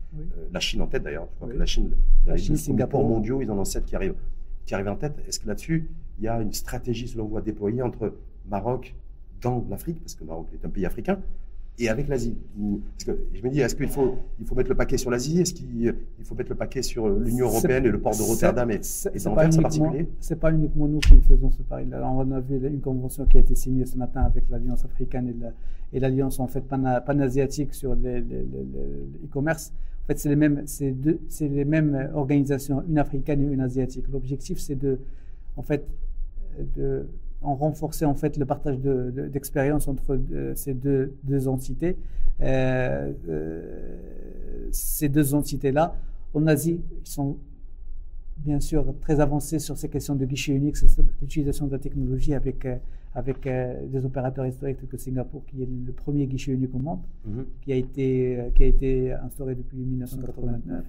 la 0.52 0.58
Chine 0.60 0.82
en 0.82 0.88
tête 0.88 1.04
d'ailleurs. 1.04 1.28
Je 1.30 1.36
crois 1.36 1.48
que 1.48 1.56
la 1.56 1.66
Chine, 1.66 1.92
la 2.26 2.36
Chine, 2.36 2.56
ports 2.88 3.04
mondiaux, 3.04 3.40
ils 3.40 3.50
en 3.50 3.58
ont 3.58 3.64
sept 3.64 3.84
qui 3.84 3.94
arrivent 3.94 4.16
qui 4.66 4.74
arrive 4.74 4.88
en 4.88 4.96
tête. 4.96 5.14
Est-ce 5.28 5.40
que 5.40 5.46
là-dessus, 5.46 5.90
il 6.18 6.24
y 6.24 6.28
a 6.28 6.40
une 6.40 6.52
stratégie, 6.52 7.08
selon 7.08 7.26
vous, 7.26 7.36
à 7.36 7.42
déployer 7.42 7.82
entre 7.82 8.14
Maroc 8.48 8.94
dans 9.40 9.64
l'Afrique, 9.68 10.00
parce 10.00 10.14
que 10.14 10.24
Maroc 10.24 10.48
est 10.54 10.64
un 10.64 10.70
pays 10.70 10.86
africain, 10.86 11.20
et 11.78 11.88
avec 11.88 12.08
l'Asie 12.08 12.36
Parce 12.92 13.04
que 13.04 13.24
je 13.32 13.42
me 13.42 13.50
dis, 13.50 13.60
est-ce 13.60 13.74
qu'il 13.74 13.88
faut, 13.88 14.16
il 14.38 14.46
faut 14.46 14.54
mettre 14.54 14.68
le 14.68 14.76
paquet 14.76 14.96
sur 14.96 15.10
l'Asie? 15.10 15.40
Est-ce 15.40 15.54
qu'il 15.54 15.94
faut 16.22 16.34
mettre 16.34 16.50
le 16.50 16.56
paquet 16.56 16.82
sur 16.82 17.08
l'Union 17.08 17.46
européenne 17.46 17.84
et 17.84 17.90
le 17.90 18.00
port 18.00 18.16
de 18.16 18.22
Rotterdam 18.22 18.70
et, 18.70 18.80
et 19.14 19.26
en 19.26 19.34
particulier? 19.34 20.08
C'est 20.20 20.38
pas 20.38 20.52
uniquement 20.52 20.86
nous 20.86 21.00
qui 21.00 21.20
faisons 21.20 21.50
ce 21.50 21.62
pari-là. 21.62 22.08
On 22.08 22.30
a 22.30 22.40
vu 22.40 22.64
une 22.66 22.80
convention 22.80 23.24
qui 23.26 23.38
a 23.38 23.40
été 23.40 23.54
signée 23.54 23.86
ce 23.86 23.96
matin 23.96 24.22
avec 24.22 24.44
l'Alliance 24.50 24.84
africaine 24.84 25.34
et 25.92 26.00
l'Alliance 26.00 26.38
en 26.38 26.46
fait 26.46 26.64
panasiatique 26.64 27.74
sur 27.74 27.94
l'e-commerce. 27.94 29.72
En 30.04 30.06
fait, 30.06 30.18
c'est 30.18 30.28
les 30.28 30.36
mêmes, 30.36 30.62
c'est 30.66 30.94
les 31.40 31.64
mêmes 31.64 32.10
organisations, 32.14 32.84
une 32.88 32.98
africaine 32.98 33.40
et 33.42 33.52
une 33.52 33.60
asiatique. 33.60 34.04
L'objectif, 34.12 34.58
c'est 34.58 34.74
de, 34.76 34.98
en 35.56 35.62
fait, 35.62 35.86
de 36.76 37.06
en 37.44 37.54
renforcer 37.54 38.04
en 38.04 38.14
fait 38.14 38.36
le 38.36 38.46
partage 38.46 38.78
d'expérience 38.78 39.86
entre 39.88 40.18
euh, 40.32 40.52
ces 40.54 40.74
deux, 40.74 41.14
deux 41.24 41.46
entités. 41.48 41.96
Euh, 42.40 43.12
euh, 43.28 43.98
ces 44.72 45.08
deux 45.08 45.34
entités-là, 45.34 45.94
en 46.32 46.46
Asie, 46.46 46.80
ils 47.04 47.08
sont 47.08 47.36
bien 48.38 48.58
sûr 48.58 48.84
très 49.00 49.20
avancés 49.20 49.60
sur 49.60 49.76
ces 49.76 49.88
questions 49.88 50.16
de 50.16 50.24
guichet 50.24 50.52
unique, 50.52 50.76
l'utilisation 51.20 51.66
de 51.66 51.72
la 51.72 51.78
technologie 51.78 52.34
avec, 52.34 52.66
avec 53.14 53.42
des 53.44 54.04
opérateurs 54.04 54.44
historiques 54.44 54.88
que 54.88 54.96
Singapour, 54.96 55.44
qui 55.46 55.62
est 55.62 55.68
le 55.86 55.92
premier 55.92 56.26
guichet 56.26 56.52
unique 56.52 56.74
au 56.74 56.80
monde, 56.80 56.98
mm-hmm. 57.28 57.44
qui, 57.62 57.72
a 57.72 57.76
été, 57.76 58.38
qui 58.56 58.64
a 58.64 58.66
été 58.66 59.12
instauré 59.12 59.54
depuis 59.54 59.78
1989 59.78 60.84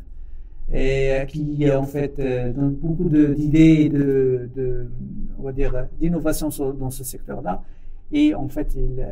et 0.74 1.25
qui 1.27 1.69
en 1.71 1.83
fait 1.83 2.19
donne 2.55 2.74
beaucoup 2.74 3.07
d'idées 3.07 3.89
de, 3.89 4.50
de, 4.55 4.88
va 5.45 5.51
dire 5.51 5.87
d'innovation 5.99 6.49
dans 6.73 6.89
ce 6.89 7.03
secteur-là. 7.03 7.63
Et 8.11 8.35
en 8.35 8.47
fait, 8.47 8.75
il, 8.75 8.99
euh, 8.99 9.11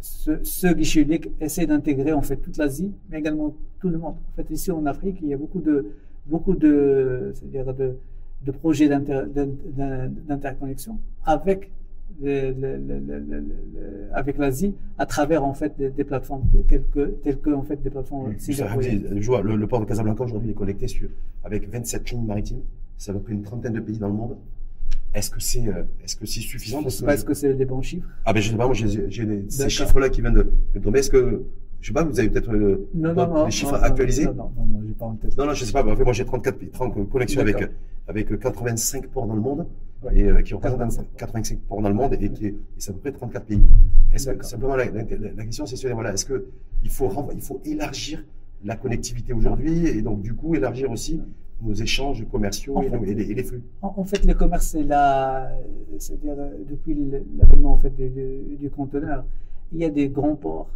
ce, 0.00 0.42
ce, 0.42 0.66
guichet 0.66 1.02
unique 1.02 1.28
essaie 1.40 1.66
d'intégrer 1.66 2.12
en 2.12 2.22
fait 2.22 2.36
toute 2.36 2.56
l'Asie, 2.56 2.90
mais 3.08 3.20
également 3.20 3.54
tout 3.80 3.88
le 3.88 3.98
monde. 3.98 4.16
En 4.32 4.36
fait, 4.36 4.50
ici 4.50 4.72
en 4.72 4.84
Afrique, 4.86 5.18
il 5.22 5.28
y 5.28 5.34
a 5.34 5.36
beaucoup 5.36 5.60
de 5.60 5.86
beaucoup 6.26 6.54
de, 6.54 7.32
c'est-à-dire 7.34 7.72
de, 7.74 7.96
de 8.44 8.50
projets 8.50 8.88
d'interconnexion 8.88 10.98
avec 11.24 11.70
avec 14.12 14.38
l'Asie 14.38 14.74
à 14.98 15.06
travers 15.06 15.44
en 15.44 15.54
fait 15.54 15.76
des, 15.78 16.04
plateformes 16.04 16.42
telles 16.68 16.84
que, 16.92 17.06
telles 17.22 17.38
que 17.38 17.50
en 17.50 17.62
fait 17.62 17.80
des 17.82 17.90
plateformes. 17.90 18.34
Je 18.38 19.26
vois, 19.26 19.42
le, 19.42 19.66
port 19.66 19.80
de 19.80 19.86
Casablanca 19.86 20.24
aujourd'hui 20.24 20.50
est 20.50 20.54
connecté 20.54 20.88
sur, 20.88 21.08
avec 21.42 21.70
27 21.70 22.10
lignes 22.10 22.26
maritimes. 22.26 22.60
À 23.08 23.12
peu 23.12 23.18
près 23.18 23.32
une 23.32 23.42
trentaine 23.42 23.72
de 23.72 23.80
pays 23.80 23.98
dans 23.98 24.06
le 24.06 24.14
monde. 24.14 24.36
Est-ce 25.14 25.30
que 25.30 25.40
c'est 25.40 25.68
euh, 25.68 25.82
est-ce 26.02 26.16
que 26.16 26.26
c'est 26.26 26.40
suffisant 26.40 26.80
Je 26.82 26.88
sais 26.88 27.04
pas, 27.04 27.14
est-ce 27.14 27.24
que 27.24 27.34
c'est 27.34 27.52
des 27.54 27.66
bons 27.66 27.82
chiffres? 27.82 28.08
Ah 28.24 28.32
ben 28.32 28.40
je 28.40 28.50
sais 28.50 28.56
pas, 28.56 28.66
moi 28.66 28.74
j'ai 28.74 28.88
ces 29.48 29.68
chiffres-là 29.68 30.08
qui 30.08 30.20
viennent 30.20 30.34
de, 30.34 30.80
tomber. 30.80 31.00
Est-ce 31.00 31.10
que 31.10 31.42
je 31.80 31.88
sais 31.88 31.92
pas, 31.92 32.04
vous 32.04 32.18
avez 32.18 32.30
peut-être 32.30 32.52
euh, 32.52 32.88
les 33.44 33.50
chiffres 33.50 33.74
actualisés? 33.74 34.26
Non, 34.26 34.34
non, 34.34 34.66
non, 34.66 34.82
j'ai 34.86 34.94
pas 34.94 35.06
en 35.06 35.16
tête. 35.16 35.36
Non, 35.36 35.46
non, 35.46 35.54
je 35.54 35.64
sais 35.64 35.72
pas. 35.72 35.84
En 35.84 35.96
fait, 35.96 36.04
moi 36.04 36.12
j'ai 36.12 36.24
34 36.24 36.70
30 36.72 37.10
connexions 37.10 37.40
avec 37.40 37.68
avec 38.08 38.38
85 38.38 39.06
ports 39.08 39.26
dans 39.26 39.34
le 39.34 39.40
monde 39.40 39.66
et 40.12 40.24
euh, 40.24 40.42
qui 40.42 40.54
représente 40.54 40.80
85 41.16 41.58
ports 41.60 41.82
dans 41.82 41.88
le 41.88 41.94
monde 41.94 42.14
et 42.14 42.28
qui 42.30 42.46
est, 42.46 42.54
c'est 42.78 42.90
à 42.90 42.94
peu 42.94 43.00
près 43.00 43.12
34 43.12 43.46
pays. 43.46 43.62
Est-ce 44.12 44.30
que, 44.30 44.44
simplement, 44.44 44.76
la, 44.76 44.86
la, 44.86 45.44
question, 45.44 45.66
c'est 45.66 45.92
voilà, 45.92 46.12
est-ce 46.12 46.26
qu'il 46.26 46.90
faut, 46.90 47.10
il 47.34 47.40
faut 47.40 47.60
élargir 47.64 48.24
la 48.64 48.76
connectivité 48.76 49.32
aujourd'hui 49.32 49.86
et 49.86 50.02
donc, 50.02 50.22
du 50.22 50.34
coup, 50.34 50.54
élargir 50.54 50.90
aussi 50.90 51.20
nos 51.62 51.74
échanges 51.74 52.26
commerciaux 52.30 52.76
En 52.76 52.82
et, 52.82 52.88
fait, 52.90 52.96
nos- 52.98 53.04
et 53.04 53.14
les, 53.14 53.30
et 53.30 53.34
les 53.34 53.44
flux. 53.44 53.62
En, 53.82 53.92
en 53.96 54.04
fait, 54.04 54.24
le 54.24 54.34
commerce, 54.34 54.66
c'est 54.66 54.82
là, 54.82 55.50
c'est-à-dire 55.98 56.34
euh, 56.38 56.50
depuis 56.68 56.96
l'avènement 57.38 57.72
en 57.72 57.76
fait 57.76 57.94
du, 57.94 58.08
du- 58.08 58.56
du 58.56 58.70
conteneur, 58.70 59.24
il 59.72 59.78
y 59.78 59.84
a 59.84 59.90
des 59.90 60.08
grands 60.08 60.36
ports. 60.36 60.70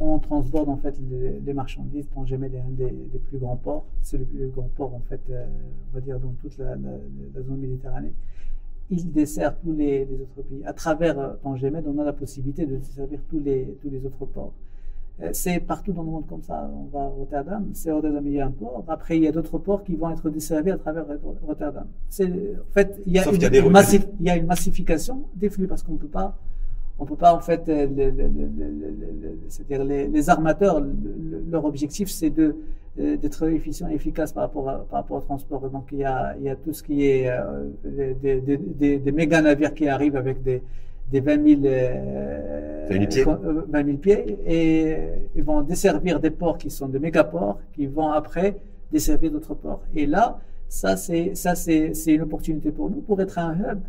On 0.00 0.18
transborde 0.18 0.68
en 0.68 0.76
fait 0.76 0.94
les, 1.10 1.40
les 1.40 1.52
marchandises. 1.54 2.08
Tanger-Med 2.14 2.52
est 2.54 2.58
un 2.60 2.70
des, 2.70 2.90
des 2.90 3.18
plus 3.18 3.38
grands 3.38 3.56
ports. 3.56 3.84
C'est 4.02 4.18
le 4.18 4.24
plus 4.24 4.48
grand 4.48 4.68
port 4.76 4.94
en 4.94 5.02
fait, 5.08 5.20
euh, 5.30 5.46
on 5.90 5.94
va 5.94 6.00
dire 6.00 6.18
dans 6.20 6.34
toute 6.42 6.56
la, 6.58 6.76
la- 6.76 6.98
la 7.34 7.42
zone 7.42 7.58
méditerranée. 7.60 8.12
Il 8.90 9.10
dessert 9.12 9.56
tous 9.58 9.72
les, 9.72 10.04
les 10.06 10.14
autres 10.22 10.42
pays. 10.48 10.62
À 10.64 10.72
travers 10.72 11.18
euh, 11.18 11.34
Tanger-Med, 11.42 11.84
on 11.86 11.98
a 11.98 12.04
la 12.04 12.12
possibilité 12.12 12.64
de 12.66 12.76
desservir 12.76 13.20
tous 13.30 13.38
les, 13.40 13.76
tous 13.82 13.90
les 13.90 14.04
autres 14.04 14.24
ports. 14.26 14.52
Euh, 15.22 15.30
C'est 15.32 15.58
partout 15.60 15.92
dans 15.92 16.02
le 16.02 16.10
monde 16.10 16.26
comme 16.28 16.42
ça. 16.42 16.70
On 16.72 16.84
va 16.96 17.04
à 17.04 17.08
Rotterdam, 17.08 17.66
c'est 17.72 17.90
Rotterdam, 17.90 18.22
il 18.26 18.32
y 18.34 18.40
a 18.40 18.46
un 18.46 18.50
port. 18.52 18.84
Après, 18.88 19.16
il 19.16 19.24
y 19.24 19.28
a 19.28 19.32
d'autres 19.32 19.58
ports 19.58 19.82
qui 19.82 19.96
vont 19.96 20.10
être 20.10 20.30
desservis 20.30 20.70
à 20.70 20.78
travers 20.78 21.04
Rotterdam. 21.46 21.86
C'est, 22.08 22.26
en 22.26 22.72
fait, 22.72 23.00
il 23.06 23.12
y 23.14 23.18
a, 23.18 23.24
Sauf 23.24 23.32
une, 23.34 23.38
qu'il 23.40 23.42
y 23.44 23.46
a 23.46 23.50
des- 23.50 23.66
une 23.66 23.72
massif- 23.72 24.08
il 24.20 24.26
y 24.26 24.30
a 24.30 24.36
une 24.36 24.46
massification 24.46 25.24
des 25.34 25.48
flux 25.50 25.66
parce 25.66 25.82
qu'on 25.82 25.94
ne 25.94 25.98
peut 25.98 26.06
pas, 26.06 26.36
on 27.00 27.04
peut 27.04 27.16
pas 27.16 27.34
en 27.34 27.40
fait, 27.40 27.68
euh, 27.68 27.86
le- 27.86 28.10
le- 28.10 28.28
le- 28.28 28.28
le- 28.28 28.70
le- 29.00 29.22
le- 29.22 29.38
c'est-à-dire 29.48 29.84
les, 29.84 30.06
les 30.08 30.30
armateurs, 30.30 30.80
le- 30.80 30.92
le- 31.30 31.44
leur 31.50 31.64
objectif 31.64 32.08
c'est 32.10 32.30
de 32.30 32.56
euh, 33.00 33.16
d'être 33.16 33.46
efficient 33.48 33.88
et 33.88 33.94
efficace 33.94 34.32
par 34.32 34.42
rapport, 34.44 34.68
à, 34.68 34.78
par 34.90 35.00
rapport 35.00 35.18
au 35.18 35.20
transport. 35.20 35.68
Donc 35.70 35.86
il 35.92 35.98
y 35.98 36.04
a, 36.04 36.34
il 36.38 36.44
y 36.44 36.48
a 36.48 36.56
tout 36.56 36.72
ce 36.72 36.82
qui 36.82 37.06
est 37.06 37.28
euh, 37.28 37.68
des, 37.84 38.14
des, 38.14 38.40
des, 38.40 38.56
des- 38.56 38.98
des 38.98 39.12
méga 39.12 39.40
navires 39.40 39.72
qui 39.74 39.86
arrivent 39.88 40.16
avec 40.16 40.42
des, 40.42 40.62
des 41.10 41.20
20 41.20 41.44
000, 41.62 41.62
euh, 41.64 42.86
20 42.88 42.94
000 42.98 43.06
pieds. 43.08 43.24
euh, 43.44 43.62
20 43.68 43.84
000 43.86 43.96
pieds 43.98 44.38
et 44.46 44.98
ils 45.34 45.42
vont 45.44 45.62
desservir 45.62 46.20
des 46.20 46.30
ports 46.30 46.58
qui 46.58 46.70
sont 46.70 46.88
des 46.88 46.98
méga 46.98 47.24
ports 47.24 47.58
qui 47.72 47.86
vont 47.86 48.10
après 48.10 48.56
desservir 48.92 49.30
d'autres 49.32 49.54
ports. 49.54 49.82
Et 49.94 50.06
là, 50.06 50.38
ça 50.68 50.96
c'est 50.96 51.34
ça 51.34 51.54
c'est 51.54 51.94
c'est 51.94 52.14
une 52.14 52.22
opportunité 52.22 52.70
pour 52.72 52.90
nous 52.90 53.00
pour 53.00 53.20
être 53.20 53.38
un 53.38 53.54
hub 53.54 53.80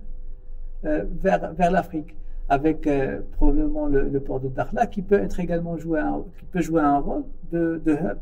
euh, 0.86 1.04
vers 1.22 1.54
vers 1.54 1.72
l'Afrique 1.72 2.16
avec 2.48 2.88
euh, 2.88 3.20
probablement 3.34 3.86
le, 3.88 4.08
le 4.10 4.20
port 4.20 4.40
de 4.40 4.48
Dakhla 4.50 4.88
qui 4.88 5.02
peut 5.02 5.20
être 5.20 5.40
également 5.40 5.78
jouer 5.78 6.00
un, 6.00 6.24
qui 6.40 6.46
peut 6.46 6.62
jouer 6.62 6.82
un 6.82 6.98
rôle 7.00 7.24
de, 7.52 7.82
de 7.86 7.94
hub 7.94 8.18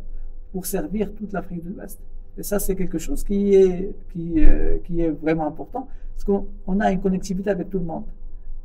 pour 0.51 0.65
servir 0.65 1.13
toute 1.13 1.31
l'Afrique 1.33 1.63
de 1.63 1.69
l'Ouest. 1.73 1.99
Et 2.37 2.43
ça, 2.43 2.59
c'est 2.59 2.75
quelque 2.75 2.97
chose 2.99 3.23
qui 3.23 3.55
est, 3.55 3.95
qui, 4.11 4.43
euh, 4.45 4.77
qui 4.85 5.01
est 5.01 5.09
vraiment 5.11 5.47
important 5.47 5.87
parce 6.13 6.23
qu'on 6.25 6.45
on 6.67 6.79
a 6.79 6.91
une 6.91 6.99
connectivité 7.01 7.49
avec 7.49 7.69
tout 7.69 7.79
le 7.79 7.85
monde. 7.85 8.03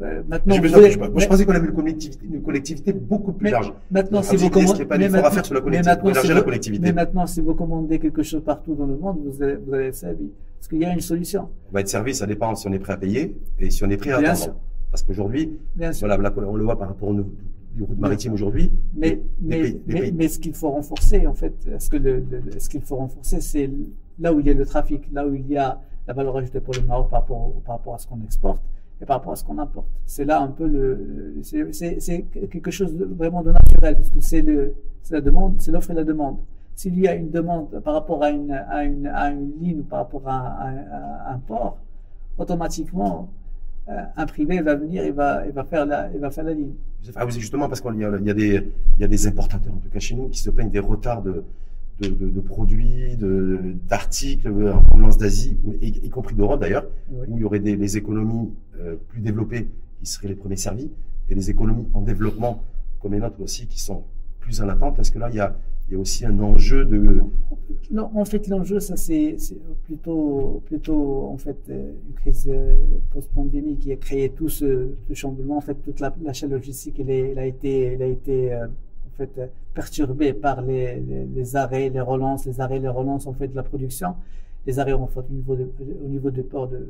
Euh, 0.03 0.23
maintenant, 0.29 0.55
je, 0.57 0.99
moi, 0.99 1.11
je 1.17 1.27
pensais 1.27 1.45
qu'on 1.47 1.53
avait 1.53 1.67
une 1.69 1.73
collectivité, 1.75 2.27
une 2.27 2.43
collectivité 2.43 2.93
beaucoup 2.93 3.33
plus 3.33 3.45
mais 3.45 3.51
large. 3.53 3.73
Maintenant, 3.91 4.23
si 4.23 4.37
vous 4.37 4.51
commandez, 4.51 4.85
mais 4.85 4.99
maintenant- 4.99 5.23
la 5.23 5.43
si 6.23 7.39
la 7.41 7.45
vous- 7.45 7.55
commandez 7.55 7.99
quelque 7.99 8.23
chose 8.23 8.43
partout 8.45 8.75
dans 8.75 8.87
le 8.87 8.97
monde, 8.97 9.19
vous 9.25 9.43
allez, 9.43 9.57
vous 9.57 9.75
allez 9.75 9.87
être 9.87 9.95
servi. 9.95 10.31
Parce 10.59 10.69
qu'il 10.69 10.79
y 10.79 10.85
a 10.85 10.93
une 10.93 11.01
solution. 11.01 11.49
On 11.71 11.75
va 11.75 11.81
être 11.81 11.89
servi, 11.89 12.15
ça 12.15 12.27
dépend 12.27 12.55
si 12.55 12.67
on 12.69 12.73
est 12.73 12.79
prêt 12.79 12.93
à 12.95 12.97
payer 12.97 13.37
et 13.61 13.71
si 13.71 13.85
on 13.85 13.91
est 13.91 13.97
prêt 13.97 14.11
à 14.13 14.21
Bien 14.21 14.35
sûr. 14.35 14.55
Parce 14.91 15.03
qu'aujourd'hui, 15.03 15.53
voilà, 16.01 16.17
là, 16.19 16.33
on 16.37 16.57
le 16.57 16.65
voit 16.65 16.79
par 16.79 16.89
rapport 16.89 17.09
aux 17.09 17.25
aux 17.81 17.87
routes 17.87 17.99
maritimes 17.99 18.35
aujourd'hui. 18.35 18.71
Mais, 18.95 19.19
mais, 19.41 19.81
mais, 20.15 20.29
ce 20.29 20.39
qu'il 20.39 20.53
faut 20.53 20.71
renforcer, 20.71 21.27
en 21.27 21.33
fait, 21.33 21.55
ce 21.79 21.89
que 21.89 21.97
le, 21.97 22.17
le- 22.17 22.43
le- 22.53 22.59
ce 22.61 22.69
qu'il 22.69 22.83
faut 22.83 22.97
renforcer, 22.97 23.41
c'est 23.41 23.71
là 24.21 24.35
où 24.35 24.41
il 24.41 24.47
y 24.47 24.51
a 24.51 24.55
le 24.55 24.67
trafic, 24.67 25.09
là 25.11 25.27
où 25.27 25.35
il 25.35 25.49
y 25.49 25.57
a 25.57 25.81
la 26.07 26.13
valeur 26.13 26.37
ajoutée 26.37 26.61
pour 26.61 26.75
le 26.75 26.83
Maroc 26.83 27.09
par 27.09 27.21
rapport, 27.23 27.39
au- 27.39 27.63
par 27.65 27.77
rapport 27.77 27.95
à 27.95 27.99
ce 27.99 28.07
qu'on 28.07 28.21
exporte 28.23 28.61
et 29.03 29.05
par 29.05 29.17
rapport 29.17 29.33
à 29.33 29.37
ce 29.37 29.45
qu'on 29.45 29.59
importe. 29.59 29.89
C'est 30.07 30.25
là 30.25 30.41
un 30.41 30.49
peu 30.49 30.67
le, 30.67 31.35
c'est- 31.43 32.23
quelque 32.33 32.71
chose 32.71 32.95
vraiment 32.95 33.43
de 33.43 33.51
naturel, 33.51 33.97
parce 33.97 34.11
que 34.11 34.21
c'est 34.21 34.45
la 35.11 35.21
demande, 35.21 35.57
c'est 35.59 35.73
l'offre 35.73 35.91
et 35.91 35.95
la 35.95 36.05
demande. 36.05 36.37
S'il 36.77 36.99
y 36.99 37.09
a 37.09 37.15
une 37.15 37.31
demande 37.31 37.69
par 37.81 37.95
rapport 37.95 38.23
à 38.23 38.31
une, 38.31 38.53
à 38.53 38.85
une, 38.85 39.53
ligne 39.61 39.81
ou 39.81 39.83
par 39.83 39.99
rapport 40.01 40.23
à, 40.27 40.69
un 41.29 41.39
port, 41.39 41.79
automatiquement, 42.39 43.29
euh, 43.89 44.01
un 44.17 44.27
privé 44.27 44.61
va 44.63 44.77
venir 44.77 45.05
et 45.05 45.11
va, 45.11 45.45
il 45.47 45.53
va 45.53 45.65
faire 45.65 45.85
la, 45.85 46.09
il 46.15 46.21
va 46.21 46.31
faire 46.31 46.45
la 46.45 46.55
ligne. 46.55 46.73
Ah 47.17 47.27
oui, 47.27 47.33
justement, 47.33 47.69
parce 47.69 47.81
qu'il 47.81 47.95
y, 47.95 47.99
y, 47.99 49.01
y 49.01 49.05
a 49.05 49.09
des 49.09 49.27
importateurs, 49.27 49.75
en 49.75 49.79
tout 49.79 49.89
cas 49.89 49.99
chez 49.99 50.15
nous, 50.15 50.29
qui 50.29 50.39
se 50.39 50.51
plaignent 50.51 50.71
des 50.71 50.79
retards 50.79 51.23
de, 51.23 51.45
de, 52.03 52.09
de- 52.09 52.29
de 52.31 52.41
produits, 52.41 53.17
de- 53.17 53.75
d'articles 53.89 54.49
en 54.49 54.83
provenance 54.83 55.19
d'Asie, 55.19 55.57
y, 55.81 55.87
y 56.07 56.11
compris 56.11 56.35
d'Europe 56.35 56.61
d'ailleurs, 56.61 56.87
Oui. 57.11 57.27
où 57.29 57.37
il 57.39 57.41
y 57.41 57.45
aurait 57.45 57.61
des 57.61 57.77
les 57.77 57.97
économies 57.97 58.51
euh, 58.81 58.97
plus 59.09 59.21
développées 59.21 59.69
qui 59.99 60.07
seraient 60.07 60.29
les 60.29 60.35
premiers 60.35 60.57
servis, 60.57 60.91
et 61.29 61.35
les 61.35 61.51
économies 61.51 61.87
en 61.95 62.03
développement, 62.03 62.63
comme 63.01 63.13
les 63.13 63.21
nôtres 63.21 63.41
aussi, 63.41 63.67
qui 63.67 63.81
sont 63.81 64.03
plus 64.41 64.61
en 64.61 64.69
attente. 64.69 64.99
Est-ce 64.99 65.13
que 65.13 65.19
là, 65.21 65.29
il 65.31 65.37
y 65.37 65.41
a, 65.41 65.57
il 65.89 65.93
y 65.95 65.97
a 65.97 66.01
aussi 66.01 66.25
un 66.27 66.39
enjeu 66.41 66.85
de... 66.85 67.23
Non, 67.91 68.11
en 68.15 68.25
fait, 68.25 68.49
l'enjeu, 68.49 68.81
ça 68.81 68.97
c'est 68.97 69.37
plutôt, 69.85 70.63
plutôt 70.67 71.27
en 71.27 71.37
fait 71.37 71.59
euh, 71.71 71.93
une 72.09 72.15
crise 72.15 72.47
euh, 72.49 72.77
post-pandémie 73.13 73.77
qui 73.77 73.93
a 73.93 73.97
créé 73.97 74.31
tout 74.31 74.49
ce, 74.49 74.89
ce 75.09 75.15
chamboulement. 75.15 75.57
En 75.59 75.61
fait, 75.61 75.75
toute 75.85 76.01
la, 76.01 76.13
la 76.23 76.33
chaîne 76.33 76.51
logistique, 76.51 76.99
elle, 76.99 77.11
est- 77.11 77.31
elle 77.31 77.39
a 77.39 77.47
été, 77.47 77.83
elle 77.83 78.03
a 78.03 78.07
été 78.07 78.53
euh, 78.53 78.67
en 79.13 79.17
fait 79.17 79.31
euh, 79.39 79.47
perturbée 79.75 80.33
par 80.33 80.63
les, 80.63 81.01
les, 81.35 81.57
arrêts, 81.57 81.89
les 81.91 82.01
relances, 82.01 82.47
les 82.47 82.61
arrêts, 82.61 82.79
les 82.79 82.89
relances 82.89 83.27
en 83.27 83.33
fait 83.33 83.49
de 83.49 83.57
la 83.57 83.63
production. 83.63 84.15
Les 84.67 84.79
arrêts 84.79 84.93
en 84.93 85.07
fait 85.09 85.21
au 85.21 85.33
niveau 85.33 85.57
au 85.57 86.09
niveau 86.09 86.31
des 86.31 86.43
ports 86.43 86.69
de, 86.69 86.89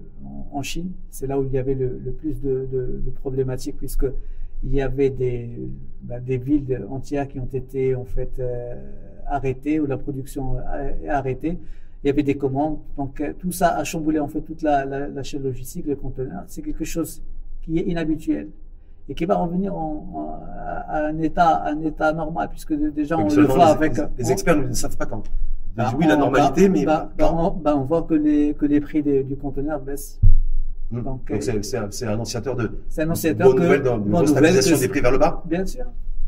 en, 0.53 0.63
Chine, 0.63 0.91
c'est 1.11 1.27
là 1.27 1.39
où 1.41 1.45
il 1.45 1.53
y 1.53 1.59
avait 1.59 1.75
le, 1.75 1.89
plus 2.21 2.41
de, 2.41 2.69
de, 2.71 3.01
de 3.07 3.11
problématiques 3.11 3.77
puisque 3.79 4.05
il 4.65 4.75
y 4.75 4.83
avait 4.83 5.11
des, 5.11 5.49
ben, 6.03 6.21
des 6.23 6.37
villes 6.37 6.85
entières 6.91 7.29
qui 7.29 7.39
ont 7.41 7.49
été 7.53 7.95
en 7.95 8.05
fait 8.05 8.39
euh, 8.39 8.75
arrêtées 9.27 9.81
ou 9.81 9.87
la 9.87 9.97
production 9.97 10.59
a- 10.59 10.83
est 11.03 11.09
arrêtée. 11.09 11.59
Il 12.05 12.09
y 12.09 12.11
avait 12.11 12.23
des 12.23 12.37
commandes. 12.37 12.79
Donc 12.97 13.21
euh, 13.21 13.33
tout 13.39 13.53
ça 13.53 13.77
a 13.77 13.85
chamboulé 13.85 14.19
en 14.19 14.29
fait 14.29 14.43
toute 14.43 14.63
la, 14.63 14.85
la, 14.85 15.09
la 15.09 15.23
chaîne 15.23 15.43
logistique, 15.43 15.87
le 15.87 15.97
conteneur. 15.97 16.45
C'est 16.49 16.63
quelque 16.63 16.85
chose 16.85 17.23
qui 17.63 17.79
est 17.79 17.83
inhabituel 17.83 18.49
et 19.13 19.15
qui 19.15 19.27
va 19.27 19.35
revenir 19.37 19.75
en, 19.77 20.07
en- 20.15 20.41
à 20.89 21.07
un 21.09 21.19
état, 21.19 21.65
un 21.67 21.79
état 21.83 22.13
normal 22.15 22.49
puisque 22.51 22.73
déjà 22.73 23.19
on 23.19 23.29
le 23.29 23.45
voit 23.45 23.57
les, 23.67 23.71
avec. 23.73 23.97
les- 23.99 24.05
les 24.25 24.33
experts 24.33 24.57
ne 24.57 24.73
savent 24.73 24.97
pas 24.97 25.05
quand. 25.05 25.23
Bah, 25.77 25.93
oui, 25.99 26.07
la 26.07 26.17
on- 26.17 26.21
normalité, 26.21 26.69
bah, 26.69 26.75
mais 26.75 26.85
bah, 26.87 27.11
bah, 27.19 27.35
on, 27.35 27.51
bah, 27.51 27.75
on 27.77 27.83
voit 27.85 28.03
que 28.03 28.15
les, 28.15 28.55
que 28.55 28.65
les 28.65 28.81
prix 28.81 29.03
des- 29.03 29.23
du 29.23 29.37
conteneur 29.37 29.81
baissent. 29.81 30.19
Hmm. 30.91 31.03
donc, 31.03 31.21
c'est- 31.41 31.63
c'est 31.63 31.77
un- 31.79 31.89
un 32.09 32.13
annonciateur 32.13 32.55
de 32.57 32.71
C'est 32.89 33.03
annonciateur 33.03 33.49
bonne 33.49 33.57
que 33.59 33.63
nouvelle, 33.63 33.83
dans- 33.83 33.99
bonne 33.99 34.25
que- 34.27 34.81
des 34.81 34.89
prix 34.89 35.01
vers 35.01 35.13
le 35.13 35.19
bas. 35.19 35.43
Bien 35.47 35.65
sûr. 35.67 35.85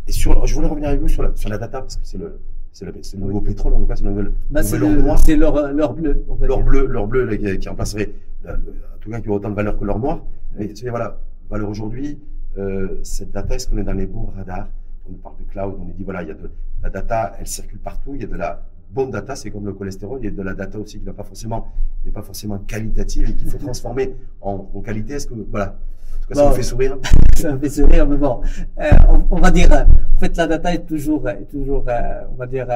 Et 0.06 0.12
sur, 0.12 0.46
je 0.46 0.54
voulais 0.54 0.68
revenir 0.68 0.88
avec 0.90 1.00
vous 1.00 1.08
sur 1.08 1.22
la, 1.22 1.30
sur 1.34 1.48
la 1.48 1.56
data, 1.58 1.80
parce 1.80 1.96
que 1.96 2.02
c'est 2.04 2.18
le, 2.18 2.38
c'est 2.72 2.84
le, 2.86 2.92
c'est 3.02 3.16
le 3.18 3.24
nouveau 3.24 3.40
pétrole, 3.40 3.72
en 3.74 3.80
tout 3.80 3.86
cas, 3.86 3.96
c'est 3.96 4.04
le 4.04 4.10
nouvel, 4.10 4.32
Bah, 4.50 4.62
c'est 4.62 4.76
nouvel 4.78 4.90
or 4.92 4.96
le- 4.96 5.02
noir. 5.02 5.18
c'est 5.18 5.36
leur, 5.36 5.72
leur 5.72 5.92
bleu. 5.94 6.24
L'or 6.42 6.62
bleu, 6.62 6.86
l'or 6.86 7.06
bleu 7.06 7.24
là, 7.24 7.36
qui, 7.36 7.58
qui 7.58 7.68
remplacerait, 7.68 8.12
en 8.46 8.52
tout 9.00 9.10
cas, 9.10 9.20
qui 9.20 9.28
aurait 9.28 9.36
autant 9.38 9.50
de 9.50 9.54
valeur 9.54 9.78
que 9.78 9.84
l'or 9.84 9.98
noir. 9.98 10.20
Mais 10.58 10.72
voilà, 10.90 11.18
valeur 11.50 11.68
aujourd'hui, 11.68 12.18
euh, 12.58 13.00
cette 13.02 13.30
data, 13.30 13.54
est-ce 13.54 13.68
qu'on 13.68 13.78
est 13.78 13.84
dans 13.84 13.92
les 13.92 14.06
bons 14.06 14.26
radars? 14.36 14.68
On 15.06 15.12
nous 15.12 15.18
parle 15.18 15.36
de 15.38 15.44
cloud, 15.44 15.76
on 15.80 15.84
nous 15.84 15.92
dit, 15.92 16.04
voilà, 16.04 16.22
il 16.22 16.28
y 16.28 16.30
a 16.30 16.34
de 16.34 16.50
la 16.82 16.90
data, 16.90 17.32
elle 17.38 17.46
circule 17.46 17.78
partout, 17.78 18.14
il 18.14 18.22
y 18.22 18.24
a 18.24 18.28
de 18.28 18.36
la 18.36 18.62
bonne 18.90 19.10
data, 19.10 19.34
c'est 19.36 19.50
comme 19.50 19.66
le 19.66 19.72
cholestérol, 19.72 20.20
il 20.22 20.24
y 20.26 20.28
a 20.28 20.30
de 20.30 20.42
la 20.42 20.54
data 20.54 20.78
aussi 20.78 20.98
qui 20.98 21.04
n'est 21.04 21.12
pas 21.12 21.24
forcément, 21.24 21.68
n'est 22.04 22.12
pas 22.12 22.22
forcément 22.22 22.58
qualitative 22.58 23.30
et 23.30 23.34
qu'il 23.34 23.48
faut 23.48 23.58
transformer 23.58 24.14
en, 24.40 24.68
en 24.72 24.80
qualité. 24.80 25.14
Est-ce 25.14 25.26
que, 25.26 25.34
voilà, 25.50 25.66
en 25.66 26.22
tout 26.22 26.28
cas, 26.28 26.34
ça 26.34 26.48
vous 26.48 26.54
fait 26.54 26.62
sourire? 26.62 26.98
ça 27.36 27.52
me 27.52 27.58
fait 27.58 27.68
sourire, 27.70 28.06
mais 28.06 28.16
bon, 28.16 28.40
euh, 28.80 28.90
on, 29.08 29.26
on 29.30 29.40
va 29.40 29.50
dire, 29.50 29.70
en 29.72 30.20
fait, 30.20 30.36
la 30.36 30.46
data 30.46 30.72
est 30.72 30.86
toujours, 30.86 31.28
est 31.28 31.50
toujours, 31.50 31.84
euh, 31.88 32.22
on 32.32 32.36
va 32.36 32.46
dire, 32.46 32.66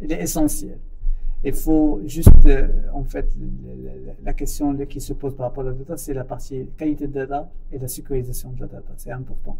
elle 0.00 0.12
est 0.12 0.22
essentielle. 0.22 0.78
Il 1.42 1.54
faut 1.54 2.00
juste, 2.04 2.28
euh, 2.46 2.68
en 2.92 3.04
fait, 3.04 3.26
la 4.24 4.32
question 4.34 4.76
qui 4.86 5.00
se 5.00 5.12
pose 5.14 5.34
par 5.34 5.46
rapport 5.46 5.64
à 5.64 5.68
la 5.68 5.72
data, 5.72 5.96
c'est 5.96 6.12
la 6.14 6.24
partie 6.24 6.66
qualité 6.76 7.06
de 7.06 7.12
data 7.12 7.50
et 7.72 7.78
la 7.78 7.88
sécurisation 7.88 8.50
de 8.50 8.60
la 8.60 8.66
data. 8.66 8.92
C'est 8.96 9.10
important. 9.10 9.56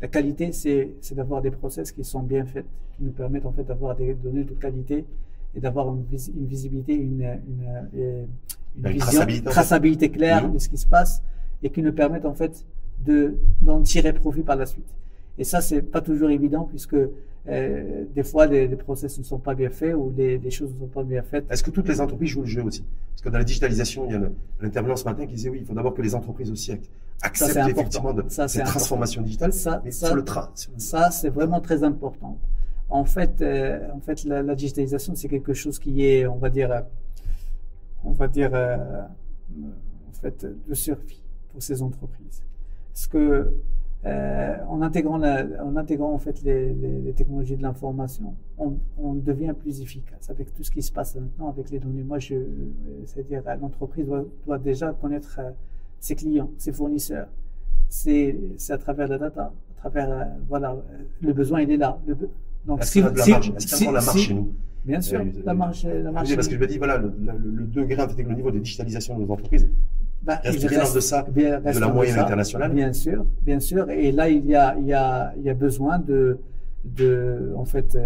La 0.00 0.08
qualité, 0.08 0.52
c'est 0.52 0.90
c'est 1.00 1.14
d'avoir 1.14 1.42
des 1.42 1.50
process 1.50 1.92
qui 1.92 2.04
sont 2.04 2.22
bien 2.22 2.44
faits, 2.46 2.64
qui 2.96 3.02
nous 3.04 3.10
permettent 3.10 3.46
en 3.46 3.52
fait 3.52 3.64
d'avoir 3.64 3.94
des 3.96 4.14
données 4.14 4.44
de 4.44 4.54
qualité 4.54 5.04
et 5.54 5.60
d'avoir 5.60 5.88
une, 5.88 6.04
vis- 6.04 6.32
une 6.34 6.46
visibilité, 6.46 6.94
une, 6.94 7.20
une, 7.22 7.66
euh, 7.94 8.24
une, 8.76 8.86
Une 8.86 8.92
vision, 8.92 9.20
traçabilité, 9.50 10.08
claire 10.10 10.48
de 10.50 10.58
ce 10.58 10.68
qui 10.68 10.76
se 10.78 10.86
passe 10.86 11.22
et 11.62 11.68
qui 11.70 11.82
nous 11.82 11.92
permettent 11.92 12.26
en 12.26 12.34
fait 12.34 12.64
de 13.04 13.34
d'en 13.60 13.82
tirer 13.82 14.12
profit 14.12 14.42
par 14.42 14.56
la 14.56 14.66
suite. 14.66 14.86
Et 15.38 15.44
ça, 15.44 15.60
c'est 15.60 15.82
pas 15.82 16.00
toujours 16.00 16.30
évident 16.30 16.64
puisque 16.64 16.94
euh, 17.48 18.04
des 18.14 18.22
fois 18.24 18.46
les, 18.46 18.66
les 18.68 18.76
process 18.76 19.18
ne 19.18 19.22
sont 19.24 19.38
pas 19.38 19.54
bien 19.54 19.70
faits 19.70 19.94
ou 19.94 20.12
les, 20.16 20.36
les 20.38 20.50
choses 20.50 20.72
ne 20.74 20.78
sont 20.80 20.86
pas 20.88 21.04
bien 21.04 21.22
faites. 21.22 21.44
Est-ce 21.50 21.62
que 21.62 21.70
toutes 21.70 21.88
les 21.88 22.00
entreprises 22.00 22.30
jouent 22.30 22.40
le 22.42 22.46
jeu 22.46 22.62
aussi? 22.62 22.84
Parce 23.12 23.22
que 23.22 23.28
dans 23.30 23.38
la 23.38 23.44
digitalisation, 23.44 24.04
il 24.06 24.12
y 24.12 24.14
a 24.14 24.18
le- 24.18 24.32
un 24.60 24.66
intervenant 24.66 24.96
ce 24.96 25.04
matin 25.04 25.26
qui 25.26 25.34
disait 25.34 25.48
oui, 25.48 25.58
il 25.60 25.66
faut 25.66 25.74
d'abord 25.74 25.94
que 25.94 26.02
les 26.02 26.14
entreprises 26.14 26.50
aussi 26.50 26.72
ac- 26.72 26.80
acceptent 27.22 27.56
important. 27.56 27.70
effectivement 27.80 28.12
de, 28.12 28.24
Ça, 28.28 28.48
cette 28.48 28.64
transformation 28.64 29.22
digitale. 29.22 29.52
Ça, 29.52 29.80
Mais 29.84 29.90
ça- 29.92 30.06
sur 30.08 30.16
le 30.16 30.22
tra- 30.22 30.50
sur- 30.54 30.72
Ça, 30.76 31.10
c'est 31.10 31.30
vraiment 31.30 31.60
très 31.60 31.82
important. 31.84 32.38
En 32.90 33.04
fait, 33.04 33.40
euh, 33.42 33.88
en 33.94 34.00
fait, 34.00 34.24
la, 34.24 34.42
la 34.42 34.54
digitalisation, 34.54 35.14
c'est 35.14 35.28
quelque 35.28 35.52
chose 35.54 35.78
qui 35.78 36.04
est, 36.06 36.26
on 36.26 36.36
va 36.36 36.48
dire, 36.50 36.70
euh, 36.72 36.80
on 38.04 38.12
va 38.12 38.28
dire, 38.28 38.50
euh, 38.54 38.76
en 40.08 40.12
fait, 40.20 40.46
de 40.68 40.74
survie 40.74 41.22
pour 41.52 41.62
ces 41.62 41.82
entreprises. 41.82 42.42
Parce 42.92 43.06
que 43.06 43.52
euh, 44.06 44.56
en 44.68 44.80
intégrant, 44.82 45.20
en 45.20 45.76
intégrant 45.76 46.12
en 46.12 46.18
fait 46.18 46.40
les, 46.42 46.72
les, 46.72 47.12
technologies 47.14 47.56
de 47.56 47.62
l'information, 47.62 48.34
on, 48.56 48.74
on, 48.96 49.14
devient 49.14 49.52
plus 49.58 49.80
efficace 49.80 50.30
avec 50.30 50.54
tout 50.54 50.62
ce 50.62 50.70
qui 50.70 50.82
se 50.82 50.92
passe 50.92 51.16
maintenant 51.16 51.48
avec 51.48 51.70
les 51.70 51.80
données. 51.80 52.04
Moi, 52.04 52.20
je, 52.20 52.36
c'est-à-dire 53.06 53.42
l'entreprise 53.60 54.06
doit, 54.06 54.24
doit, 54.46 54.58
déjà 54.58 54.92
connaître 54.92 55.40
euh, 55.40 55.50
ses 55.98 56.14
clients, 56.14 56.48
ses 56.58 56.72
fournisseurs. 56.72 57.26
C'est, 57.88 58.38
c'est 58.56 58.72
à 58.72 58.78
travers 58.78 59.08
la 59.08 59.18
data, 59.18 59.52
à 59.76 59.80
travers 59.80 60.10
euh, 60.12 60.24
voilà, 60.48 60.76
le 61.20 61.32
besoin 61.32 61.62
il 61.62 61.70
est 61.72 61.76
là. 61.76 61.98
Le, 62.06 62.16
donc 62.66 62.84
si, 62.84 63.00
la 63.00 63.16
si, 63.16 63.30
marche, 63.32 63.50
si, 63.58 63.84
la 63.84 63.92
marche 63.92 64.16
chez 64.20 64.34
nous? 64.34 64.52
Bien 64.84 65.00
sûr, 65.00 65.24
la 65.44 65.54
marche, 65.54 65.84
la. 65.84 66.12
Parce 66.12 66.46
que 66.46 66.54
je 66.54 66.60
me 66.60 66.66
dis 66.68 66.78
voilà 66.78 66.98
le, 66.98 67.12
le, 67.20 67.32
le 67.36 67.64
degré, 67.64 68.00
en 68.00 68.08
fait, 68.08 68.22
le 68.22 68.32
niveau 68.32 68.52
de 68.52 68.60
digitalisation 68.60 69.18
de 69.18 69.24
nos 69.24 69.32
entreprises 69.32 69.68
bah, 70.22 70.40
reste 70.42 70.66
bien 70.66 70.80
reste, 70.80 70.94
de 70.94 71.00
ça, 71.00 71.22
de 71.22 71.80
la 71.80 71.88
moyenne 71.88 72.18
internationale. 72.18 72.72
Bien 72.72 72.92
sûr, 72.92 73.24
bien 73.42 73.60
sûr. 73.60 73.90
Et 73.90 74.12
là, 74.12 74.28
il 74.28 74.46
y 74.46 74.54
a, 74.54 74.76
il 74.78 74.86
y 74.86 74.92
a, 74.92 75.32
il 75.36 75.42
y 75.42 75.50
a 75.50 75.54
besoin 75.54 75.98
de, 75.98 76.38
de, 76.84 77.52
en 77.56 77.64
fait, 77.64 77.96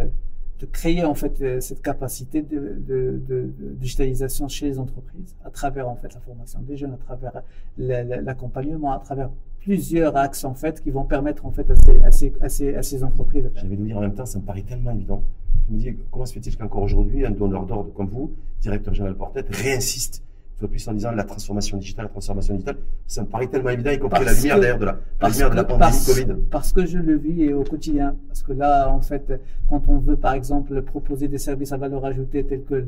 de 0.62 0.66
créer 0.66 1.04
en 1.04 1.14
fait 1.14 1.60
cette 1.60 1.82
capacité 1.82 2.42
de, 2.42 2.76
de, 2.86 3.20
de, 3.28 3.50
digitalisation 3.80 4.46
chez 4.46 4.66
les 4.66 4.78
entreprises 4.78 5.34
à 5.44 5.50
travers 5.50 5.88
en 5.88 5.96
fait 5.96 6.14
la 6.14 6.20
formation 6.20 6.60
des 6.60 6.76
jeunes, 6.76 6.92
à 6.92 6.98
travers 7.04 7.42
l'accompagnement, 7.78 8.92
à 8.92 9.00
travers 9.00 9.30
plusieurs 9.60 10.16
axes 10.16 10.44
en 10.44 10.54
fait 10.54 10.80
qui 10.80 10.90
vont 10.90 11.04
permettre 11.04 11.46
en 11.46 11.50
fait 11.50 11.68
à 11.70 11.74
ces, 11.74 12.02
à 12.02 12.12
ces, 12.12 12.32
à 12.40 12.48
ces, 12.48 12.74
à 12.76 12.82
ces 12.82 13.02
entreprises. 13.02 13.50
J'avais 13.56 13.76
de 13.76 13.84
dire 13.84 13.96
en 13.96 14.00
même 14.00 14.14
temps, 14.14 14.26
ça 14.26 14.38
me 14.38 14.44
paraît 14.44 14.62
tellement 14.62 14.92
évident. 14.92 15.22
Je 15.68 15.74
me 15.74 15.78
dis 15.80 15.96
comment 16.10 16.26
se 16.26 16.34
fait-il 16.34 16.56
qu'encore 16.56 16.82
aujourd'hui 16.82 17.24
un 17.26 17.30
donneur 17.30 17.66
d'ordre 17.66 17.92
comme 17.92 18.08
vous, 18.08 18.32
directeur 18.60 18.94
général 18.94 19.16
Portet, 19.16 19.44
réinsiste 19.48 20.22
plus 20.66 20.86
en 20.88 20.92
disant 20.92 21.12
la 21.12 21.24
transformation 21.24 21.78
digitale, 21.78 22.06
la 22.06 22.10
transformation 22.10 22.54
digitale, 22.54 22.76
ça 23.06 23.22
me 23.22 23.26
paraît 23.26 23.46
tellement 23.46 23.70
évident, 23.70 23.90
y 23.90 23.98
compris 23.98 24.24
la 24.24 24.32
lumière 24.32 24.60
d'ailleurs 24.60 24.78
de 24.78 24.84
la, 24.84 24.98
lumière 25.28 25.50
de 25.50 25.56
la 25.56 25.64
pandémie 25.64 26.04
Covid. 26.06 26.26
Parce 26.50 26.72
que 26.72 26.86
je 26.86 26.98
le 26.98 27.16
vis 27.16 27.52
au 27.52 27.64
quotidien. 27.64 28.16
Parce 28.28 28.42
que 28.42 28.52
là, 28.52 28.90
en 28.90 29.00
fait, 29.00 29.40
quand 29.68 29.82
on 29.88 29.98
veut, 29.98 30.16
par 30.16 30.34
exemple, 30.34 30.82
proposer 30.82 31.28
des 31.28 31.38
services 31.38 31.72
à 31.72 31.76
valeur 31.76 32.04
ajoutée 32.04 32.44
tels 32.44 32.64
que, 32.64 32.84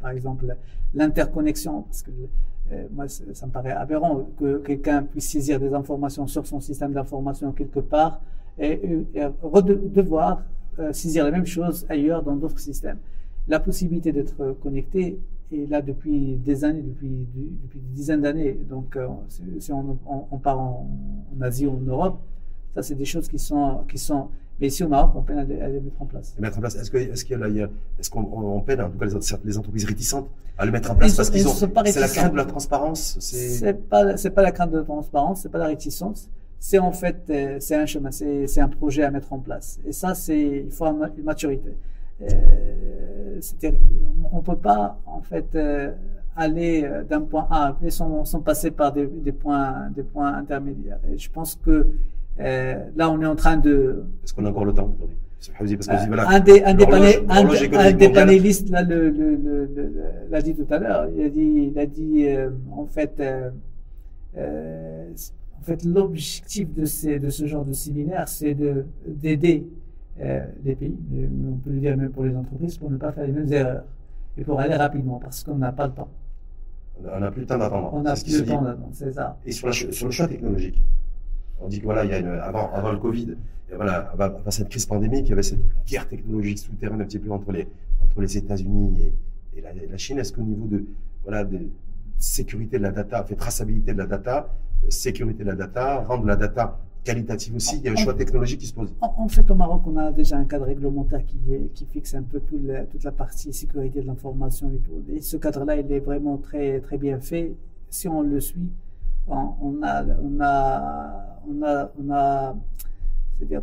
par 0.00 0.10
exemple, 0.10 0.56
l'interconnexion, 0.94 1.82
parce 1.82 2.02
que 2.02 2.10
euh, 2.72 2.86
moi, 2.92 3.08
ça 3.08 3.46
me 3.46 3.52
paraît 3.52 3.72
aberrant 3.72 4.28
que 4.38 4.58
quelqu'un 4.58 5.02
puisse 5.02 5.28
saisir 5.28 5.58
des 5.58 5.74
informations 5.74 6.26
sur 6.26 6.46
son 6.46 6.60
système 6.60 6.92
d'information 6.92 7.52
quelque 7.52 7.80
part 7.80 8.20
et, 8.58 8.80
devoir 9.14 10.42
euh, 10.78 10.92
saisir 10.92 11.24
la 11.24 11.30
même 11.30 11.46
chose 11.46 11.86
ailleurs 11.88 12.22
dans 12.22 12.36
d'autres 12.36 12.60
systèmes. 12.60 12.98
La 13.48 13.58
possibilité 13.58 14.12
d'être 14.12 14.56
connecté 14.62 15.18
et 15.52 15.66
là 15.66 15.82
depuis 15.82 16.36
des 16.36 16.64
années, 16.64 16.82
depuis, 16.82 17.26
depuis 17.62 17.80
des 17.80 17.94
dizaines 17.94 18.22
d'années. 18.22 18.58
Donc, 18.68 18.96
euh, 18.96 19.08
si 19.58 19.72
on, 19.72 19.98
on, 20.30 20.38
part 20.38 20.58
en, 20.58 20.88
Asie 21.40 21.66
ou 21.66 21.72
en 21.72 21.80
Europe, 21.80 22.20
ça, 22.74 22.82
c'est 22.82 22.94
des 22.94 23.04
choses 23.04 23.28
qui 23.28 23.38
sont, 23.38 23.84
qui 23.88 23.98
sont. 23.98 24.28
Mais 24.60 24.66
ici 24.68 24.84
au 24.84 24.88
Maroc, 24.88 25.12
on 25.16 25.22
peine 25.22 25.38
à, 25.38 25.44
les 25.44 25.80
mettre 25.80 26.00
en 26.00 26.06
place. 26.06 26.34
mettre 26.38 26.58
en 26.58 26.60
place. 26.60 26.76
Est-ce 26.76 26.90
qu'on 26.90 26.98
est, 26.98 27.24
qu 27.24 27.34
est 27.34 28.10
qu'on 28.10 28.60
peine, 28.60 28.80
en 28.82 28.90
tout 28.90 28.98
cas 28.98 29.06
les, 29.44 29.58
entreprises 29.58 29.84
réticentes, 29.86 30.28
à 30.58 30.66
le 30.66 30.72
mettre 30.72 30.90
en 30.90 30.94
place 30.94 31.16
parce 31.16 31.30
qu'ils 31.30 31.48
ont. 31.48 31.52
C'est 31.52 32.00
la 32.00 32.08
crainte 32.08 32.32
de 32.32 32.36
la 32.36 32.44
transparence. 32.44 33.16
C'est 33.20 33.88
pas, 33.88 34.16
c'est 34.16 34.30
pas 34.30 34.42
la 34.42 34.52
crainte 34.52 34.70
de 34.70 34.78
la 34.78 34.84
transparence, 34.84 35.42
c'est 35.42 35.48
pas 35.48 35.58
la 35.58 35.66
réticence. 35.66 36.28
C'est 36.62 36.78
en 36.78 36.92
fait, 36.92 37.22
euh, 37.30 37.56
c'est 37.58 37.74
un 37.74 37.86
chemin, 37.86 38.10
c'est 38.10 38.60
un 38.60 38.68
projet 38.68 39.02
à 39.02 39.10
mettre 39.10 39.32
en 39.32 39.38
place. 39.38 39.80
Et 39.86 39.92
ça, 39.92 40.14
c'est, 40.14 40.64
il 40.66 40.70
faut 40.70 40.84
une 40.84 41.24
maturité. 41.24 41.74
Euh, 42.20 42.99
on 44.32 44.36
ne 44.38 44.42
peut 44.42 44.56
pas 44.56 44.98
en 45.06 45.20
fait 45.20 45.46
euh, 45.54 45.92
aller 46.36 46.84
euh, 46.84 47.02
d'un 47.04 47.20
point 47.22 47.46
A 47.50 47.66
à 47.68 47.72
B 47.72 47.88
sans, 47.90 48.24
passer 48.44 48.70
par 48.70 48.92
des, 48.92 49.06
points, 49.32 49.90
des 49.94 50.02
points 50.02 50.34
intermédiaires. 50.34 51.00
Et 51.12 51.18
je 51.18 51.30
pense 51.30 51.54
que 51.56 51.88
là, 52.38 53.10
on 53.10 53.20
est 53.20 53.26
en 53.26 53.36
train 53.36 53.56
de. 53.56 54.04
Est-ce 54.24 54.34
qu'on 54.34 54.44
a 54.46 54.50
encore 54.50 54.64
le 54.64 54.72
temps 54.72 54.90
aujourd'hui 54.98 55.16
un 55.58 55.64
des, 56.40 56.62
un 56.64 56.74
des, 56.74 56.84
un, 57.30 57.92
des 57.94 58.10
panélistes 58.10 58.68
là, 58.68 58.82
le, 58.82 59.08
le, 59.08 59.90
l'a 60.28 60.42
dit 60.42 60.54
tout 60.54 60.66
à 60.68 60.76
l'heure. 60.76 61.08
Il 61.16 61.24
a 61.24 61.28
dit, 61.30 61.70
il 61.72 61.78
a 61.78 61.86
dit 61.86 62.26
en 62.70 62.84
fait, 62.84 63.22
en 64.36 65.62
fait, 65.62 65.82
l'objectif 65.84 66.72
de, 66.74 66.84
ces, 66.84 67.18
de 67.18 67.30
ce 67.30 67.46
genre 67.46 67.64
de 67.64 67.72
séminaire, 67.72 68.28
c'est 68.28 68.52
de 68.54 68.84
d'aider 69.06 69.66
euh, 70.20 70.44
les 70.64 70.74
pays, 70.74 70.98
mais 71.10 71.28
on 71.48 71.56
peut 71.56 71.70
le 71.70 71.80
dire 71.80 71.96
même 71.96 72.10
pour 72.10 72.24
les 72.24 72.36
entreprises, 72.36 72.76
pour 72.78 72.90
ne 72.90 72.96
pas 72.96 73.12
faire 73.12 73.26
les 73.26 73.32
mêmes 73.32 73.52
erreurs 73.52 73.84
et 74.36 74.44
pour 74.44 74.60
aller 74.60 74.74
rapidement 74.74 75.18
parce 75.18 75.44
qu'on 75.44 75.56
n'a 75.56 75.72
pas 75.72 75.86
le 75.86 75.92
temps. 75.92 76.08
On 77.02 77.20
n'a 77.20 77.30
plus 77.30 77.42
le 77.42 77.46
temps 77.46 77.58
d'attendre. 77.58 77.90
On 77.94 78.02
n'a 78.02 78.14
plus 78.14 78.40
le 78.40 78.46
temps 78.46 78.62
d'attendre, 78.62 78.90
c'est 78.92 79.12
ça. 79.12 79.38
Et 79.46 79.52
sur, 79.52 79.72
sur, 79.72 80.06
le 80.06 80.12
choix 80.12 80.28
technologique, 80.28 80.82
on 81.60 81.68
dit 81.68 81.78
que 81.78 81.84
voilà, 81.84 82.04
il 82.04 82.10
y 82.10 82.14
a 82.14 82.18
une, 82.18 82.28
avant, 82.28 82.70
avant 82.72 82.92
le 82.92 82.98
Covid, 82.98 83.36
et 83.72 83.74
voilà, 83.74 84.10
avant, 84.12 84.50
cette 84.50 84.68
crise 84.68 84.84
pandémique, 84.86 85.26
il 85.26 85.30
y 85.30 85.32
avait 85.32 85.42
cette 85.42 85.62
guerre 85.86 86.08
technologique 86.08 86.58
souterraine 86.58 87.00
un 87.00 87.04
petit 87.04 87.18
peu 87.18 87.30
entre 87.30 87.52
les, 87.52 87.66
entre 88.02 88.20
les 88.20 88.36
États-Unis 88.36 89.00
et, 89.54 89.58
et 89.58 89.62
la, 89.62 89.70
la, 89.72 89.96
Chine. 89.96 90.18
Est-ce 90.18 90.32
qu'au 90.32 90.42
niveau 90.42 90.66
de, 90.66 90.84
voilà, 91.22 91.44
de 91.44 91.68
sécurité 92.18 92.78
de 92.78 92.82
la 92.82 92.92
data, 92.92 93.24
fait 93.24 93.36
traçabilité 93.36 93.92
de 93.92 93.98
la 93.98 94.06
data, 94.06 94.54
sécurité 94.88 95.44
de 95.44 95.48
la 95.48 95.56
data, 95.56 96.00
rendre 96.00 96.26
la 96.26 96.36
data 96.36 96.78
qualitative 97.04 97.54
aussi, 97.56 97.76
il 97.78 97.84
y 97.84 97.88
a 97.88 97.92
un 97.92 97.96
choix 97.96 98.14
technologique 98.14 98.60
qui 98.60 98.66
se 98.66 98.74
pose. 98.74 98.92
En, 99.00 99.28
fait, 99.28 99.50
au 99.50 99.54
Maroc, 99.54 99.82
on 99.86 99.96
a 99.96 100.12
déjà 100.12 100.36
un 100.36 100.44
cadre 100.44 100.66
réglementaire 100.66 101.24
qui, 101.24 101.86
fixe 101.86 102.14
un 102.14 102.22
peu 102.22 102.40
toute 102.40 103.04
la 103.04 103.12
partie 103.12 103.52
sécurité 103.52 104.00
de 104.00 104.06
l'information 104.06 104.70
et 104.70 104.78
tout. 104.78 105.02
Et 105.12 105.20
ce 105.20 105.36
cadre-là, 105.36 105.76
il 105.76 105.90
est 105.90 106.00
vraiment 106.00 106.36
très, 106.36 106.80
très 106.80 106.98
bien 106.98 107.20
fait. 107.20 107.52
Si 107.88 108.06
on 108.08 108.22
le 108.22 108.40
suit, 108.40 108.70
on, 109.26 109.82
a, 109.82 110.04
on 110.22 110.40
a, 110.40 111.40
on 111.48 111.62
a, 111.62 111.92
on 111.98 112.10
a, 112.10 112.56
c'est-à-dire, 113.38 113.62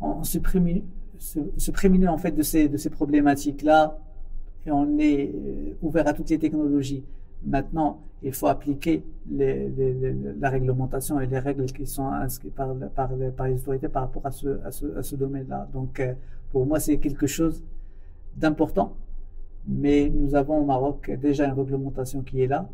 on 0.00 0.24
se 0.24 0.38
prémunit, 0.38 0.84
se, 1.18 2.08
en 2.08 2.18
fait 2.18 2.32
de 2.32 2.42
ces, 2.42 2.68
de 2.68 2.76
ces 2.76 2.90
problématiques-là 2.90 3.98
et 4.66 4.70
on 4.70 4.98
est 4.98 5.32
euh, 5.34 5.74
ouvert 5.82 6.06
à 6.06 6.12
toutes 6.12 6.30
les 6.30 6.38
technologies. 6.38 7.04
Maintenant, 7.44 8.00
il 8.22 8.32
faut 8.32 8.48
appliquer 8.48 9.04
les, 9.30 9.68
les, 9.68 10.14
la 10.40 10.50
réglementation 10.50 11.20
et 11.20 11.26
les 11.26 11.38
règles 11.38 11.66
qui 11.66 11.86
sont 11.86 12.08
inscrites 12.08 12.54
par, 12.54 12.74
par, 12.94 13.10
par 13.36 13.46
les 13.46 13.60
autorités 13.60 13.88
par 13.88 14.02
rapport 14.02 14.26
à 14.26 14.30
ce, 14.30 14.60
à 14.64 14.70
ce, 14.72 14.86
à 14.96 15.02
ce 15.02 15.14
domaine-là. 15.16 15.68
Donc, 15.72 16.00
euh, 16.00 16.14
pour 16.50 16.66
moi, 16.66 16.80
c'est 16.80 16.98
quelque 16.98 17.26
chose 17.26 17.62
d'important. 18.36 18.96
Mais 19.66 20.08
nous 20.08 20.34
avons 20.34 20.58
au 20.58 20.64
Maroc 20.64 21.10
déjà 21.20 21.46
une 21.46 21.52
réglementation 21.52 22.22
qui 22.22 22.42
est 22.42 22.46
là. 22.46 22.68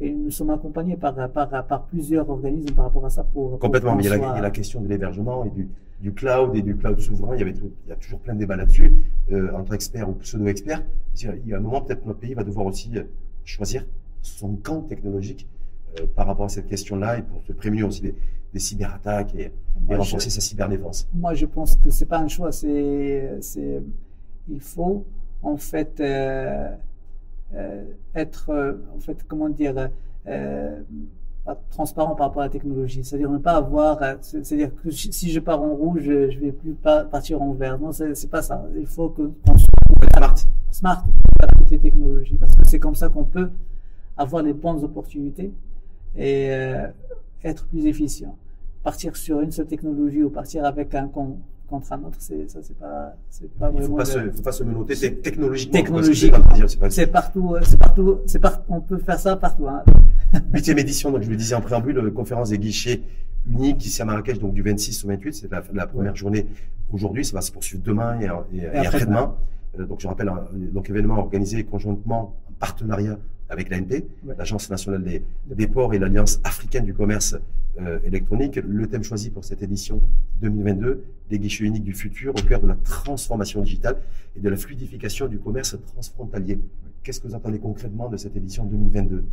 Et 0.00 0.12
nous 0.12 0.30
sommes 0.30 0.50
accompagnés 0.50 0.96
par, 0.96 1.14
par, 1.30 1.48
par 1.66 1.84
plusieurs 1.86 2.28
organismes 2.28 2.74
par 2.74 2.86
rapport 2.86 3.06
à 3.06 3.10
ça 3.10 3.22
pour. 3.24 3.58
Complètement, 3.58 3.94
mais 3.94 4.04
il 4.04 4.10
y, 4.10 4.12
a 4.12 4.40
la, 4.40 4.50
question 4.50 4.80
de 4.80 4.88
l'hébergement 4.88 5.44
et 5.44 5.50
du, 5.50 5.68
du, 6.00 6.12
cloud 6.12 6.54
et 6.56 6.62
du 6.62 6.76
cloud 6.76 6.98
souverain. 6.98 7.36
Il 7.36 7.38
y, 7.38 7.42
avait 7.42 7.52
il 7.52 7.88
y 7.88 7.92
a 7.92 7.96
toujours 7.96 8.18
plein 8.18 8.34
de 8.34 8.40
débats 8.40 8.56
là-dessus, 8.56 8.92
euh, 9.30 9.54
entre 9.54 9.72
experts 9.72 10.08
ou 10.08 10.14
pseudo-experts. 10.14 10.82
Il 11.22 11.48
y 11.48 11.54
a 11.54 11.58
un 11.58 11.60
moment, 11.60 11.80
peut-être, 11.80 12.04
notre 12.04 12.18
pays 12.18 12.34
va 12.34 12.42
devoir 12.42 12.66
aussi 12.66 12.98
euh, 12.98 13.04
choisir 13.44 13.86
son 14.24 14.56
camp 14.56 14.82
technologique 14.82 15.46
euh, 16.00 16.06
par 16.14 16.26
rapport 16.26 16.46
à 16.46 16.48
cette 16.48 16.66
question-là 16.66 17.18
et 17.18 17.22
pour 17.22 17.42
se 17.44 17.52
prémunir 17.52 17.86
aussi 17.86 18.00
des, 18.00 18.14
des 18.52 18.58
cyberattaques 18.58 19.34
et, 19.34 19.52
renforcer 19.88 20.30
sa 20.30 20.40
cyberdéfense 20.40 21.08
Moi, 21.14 21.34
je 21.34 21.46
pense 21.46 21.76
que 21.76 21.90
c'est 21.90 22.06
pas 22.06 22.18
un 22.18 22.28
choix, 22.28 22.52
c'est, 22.52 23.36
c'est, 23.40 23.82
il 24.48 24.60
faut 24.60 25.04
en 25.42 25.56
fait 25.56 26.00
euh, 26.00 26.70
euh, 27.54 27.84
être, 28.14 28.78
en 28.96 29.00
fait, 29.00 29.24
comment 29.28 29.48
dire, 29.50 29.90
transparent 31.68 32.14
par 32.14 32.28
rapport 32.28 32.42
à 32.42 32.46
la 32.46 32.50
technologie. 32.50 33.04
C'est-à-dire 33.04 33.30
ne 33.30 33.38
pas 33.38 33.56
avoir, 33.56 34.00
c'est-à-dire 34.22 34.70
que 34.82 34.90
si 34.90 35.30
je 35.30 35.40
pars 35.40 35.60
en 35.60 35.74
rouge, 35.74 36.04
je 36.04 36.38
vais 36.38 36.52
plus 36.52 36.72
pas 36.72 37.04
partir 37.04 37.42
en 37.42 37.52
vert. 37.52 37.78
Non, 37.78 37.92
c'est, 37.92 38.14
c'est 38.14 38.30
pas 38.30 38.40
ça. 38.40 38.64
Il 38.76 38.86
faut 38.86 39.10
que 39.10 39.30
qu'on 39.46 39.58
soit 39.58 39.68
smart, 40.16 40.34
smart 40.70 41.04
toutes 41.58 41.70
les 41.70 41.78
technologies, 41.78 42.36
parce 42.36 42.56
que 42.56 42.66
c'est 42.66 42.78
comme 42.78 42.94
ça 42.94 43.10
qu'on 43.10 43.24
peut 43.24 43.50
avoir 44.16 44.42
les 44.42 44.52
bonnes 44.52 44.82
opportunités 44.84 45.52
et 46.16 46.50
euh, 46.50 46.86
être 47.42 47.66
plus 47.66 47.86
efficient. 47.86 48.36
Partir 48.82 49.16
sur 49.16 49.40
une 49.40 49.50
seule 49.50 49.66
technologie 49.66 50.22
ou 50.22 50.30
partir 50.30 50.64
avec 50.64 50.94
un 50.94 51.08
contre 51.08 51.92
un 51.92 52.04
autre, 52.04 52.18
c'est 52.18 52.48
ça, 52.48 52.60
c'est 52.62 52.76
pas, 52.76 53.16
c'est 53.30 53.50
pas 53.54 53.72
Il 53.74 53.82
faut 53.82 53.96
pas, 53.96 54.04
se, 54.04 54.30
faut 54.30 54.42
pas 54.42 54.52
se 54.52 54.62
menoter 54.62 55.16
technologiquement. 55.16 55.72
Technologique. 55.72 56.34
C'est 56.90 57.06
partout, 57.06 57.56
c'est 57.62 57.78
partout, 57.78 58.18
c'est 58.26 58.38
par, 58.38 58.62
on 58.68 58.80
peut 58.80 58.98
faire 58.98 59.18
ça 59.18 59.36
partout. 59.36 59.66
Hein. 59.66 59.82
Huitième 60.52 60.78
édition, 60.78 61.10
donc 61.10 61.22
je 61.22 61.30
le 61.30 61.36
disais 61.36 61.54
en 61.54 61.60
préambule, 61.60 62.12
conférence 62.12 62.50
des 62.50 62.58
guichets 62.58 63.02
unique 63.50 63.84
ici 63.84 64.00
à 64.02 64.04
Marrakech, 64.04 64.38
donc 64.38 64.54
du 64.54 64.62
26 64.62 65.04
au 65.04 65.08
28. 65.08 65.34
C'est 65.34 65.50
la, 65.50 65.62
la 65.72 65.86
première 65.86 66.14
journée 66.14 66.46
aujourd'hui. 66.92 67.24
Ça 67.24 67.34
va 67.34 67.40
se 67.40 67.50
poursuivre 67.50 67.82
demain 67.82 68.20
et, 68.20 68.56
et, 68.56 68.66
après-demain. 68.66 69.34
Euh, 69.78 69.86
donc 69.86 70.00
je 70.00 70.06
rappelle, 70.06 70.30
donc 70.72 70.90
événement 70.90 71.18
organisé 71.18 71.64
conjointement 71.64 72.36
en 72.48 72.52
partenariat 72.58 73.18
avec 73.48 73.70
l'ANP, 73.70 74.04
l'Agence 74.26 74.70
nationale 74.70 75.02
des, 75.02 75.22
des, 75.46 75.66
ports 75.66 75.94
et 75.94 75.98
l'Alliance 75.98 76.40
africaine 76.44 76.84
du 76.84 76.94
commerce 76.94 77.36
euh, 77.80 77.98
électronique. 78.04 78.56
Le 78.56 78.86
thème 78.86 79.02
choisi 79.02 79.30
pour 79.30 79.44
cette 79.44 79.62
édition 79.62 80.00
2022, 80.40 81.04
des 81.30 81.38
guichets 81.38 81.64
uniques 81.64 81.84
du 81.84 81.92
futur 81.94 82.32
au 82.32 82.42
cœur 82.42 82.60
de 82.60 82.68
la 82.68 82.76
transformation 82.76 83.62
digitale 83.62 83.96
et 84.36 84.40
de 84.40 84.48
la 84.48 84.56
fluidification 84.56 85.26
du 85.28 85.38
commerce 85.38 85.76
transfrontalier. 85.86 86.58
Qu'est-ce 87.02 87.20
que 87.20 87.28
vous 87.28 87.34
attendez 87.34 87.58
concrètement 87.58 88.08
de 88.08 88.16
cette 88.16 88.34
édition 88.34 88.64
2022, 88.64 89.24